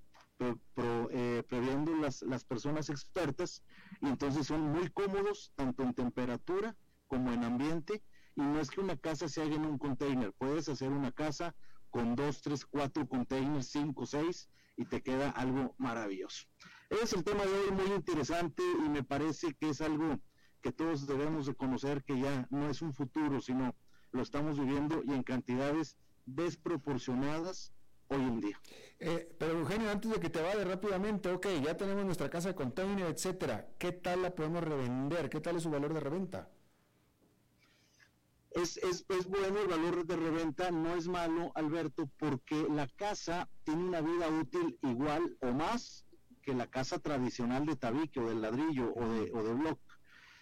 [1.11, 3.65] eh, previendo las, las personas expertas
[4.01, 6.77] y entonces son muy cómodos tanto en temperatura
[7.09, 8.03] como en ambiente
[8.37, 11.57] y no es que una casa se haga en un container, puedes hacer una casa
[11.91, 16.47] con dos, tres, cuatro containers, cinco, seis y te queda algo maravilloso.
[16.89, 20.21] Es el tema de hoy muy interesante y me parece que es algo
[20.61, 23.75] que todos debemos de conocer que ya no es un futuro, sino
[24.13, 25.97] lo estamos viviendo y en cantidades
[26.27, 27.73] desproporcionadas
[28.09, 28.61] hoy en día.
[28.99, 32.55] Eh, pero Eugenio, antes de que te vaya rápidamente, ok, ya tenemos nuestra casa de
[32.55, 33.69] container, etcétera.
[33.79, 35.29] ¿Qué tal la podemos revender?
[35.29, 36.51] ¿Qué tal es su valor de reventa?
[38.51, 43.49] Es, es, es, bueno el valor de reventa, no es malo, Alberto, porque la casa
[43.63, 46.07] tiene una vida útil igual o más
[46.43, 49.79] que la casa tradicional de tabique o de ladrillo o de, o de bloc.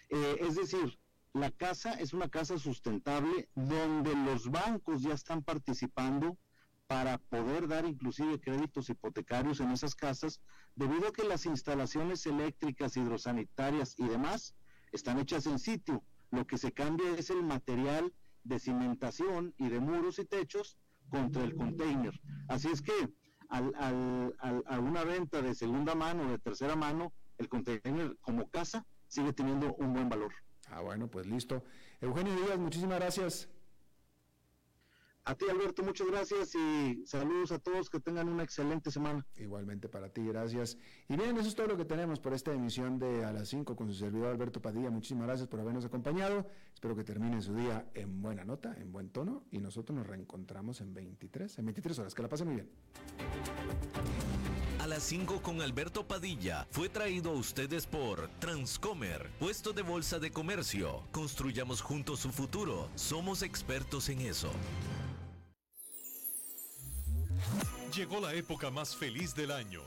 [0.09, 0.99] Eh, es decir,
[1.33, 6.37] la casa es una casa sustentable donde los bancos ya están participando
[6.87, 10.41] para poder dar inclusive créditos hipotecarios en esas casas,
[10.75, 14.55] debido a que las instalaciones eléctricas, hidrosanitarias y demás
[14.93, 16.03] están hechas en sitio.
[16.31, 20.77] Lo que se cambia es el material de cimentación y de muros y techos
[21.09, 22.19] contra el container.
[22.47, 23.09] Así es que
[23.49, 28.85] al, al, a una venta de segunda mano, de tercera mano, el container como casa
[29.07, 30.33] sigue teniendo un buen valor.
[30.69, 31.63] Ah, bueno, pues listo.
[32.01, 33.49] Eugenio Díaz, muchísimas gracias.
[35.27, 39.25] A ti, Alberto, muchas gracias y saludos a todos, que tengan una excelente semana.
[39.35, 40.77] Igualmente para ti, gracias.
[41.09, 43.75] Y bien, eso es todo lo que tenemos por esta emisión de A las 5
[43.75, 44.89] con su servidor Alberto Padilla.
[44.89, 46.49] Muchísimas gracias por habernos acompañado.
[46.73, 50.79] Espero que termine su día en buena nota, en buen tono, y nosotros nos reencontramos
[50.79, 52.15] en 23, en 23 horas.
[52.15, 52.69] Que la pasen muy bien.
[54.87, 60.17] A las 5 con Alberto Padilla fue traído a ustedes por Transcomer, puesto de bolsa
[60.17, 61.03] de comercio.
[61.11, 62.89] Construyamos juntos su futuro.
[62.95, 64.49] Somos expertos en eso.
[67.93, 69.81] Llegó la época más feliz del año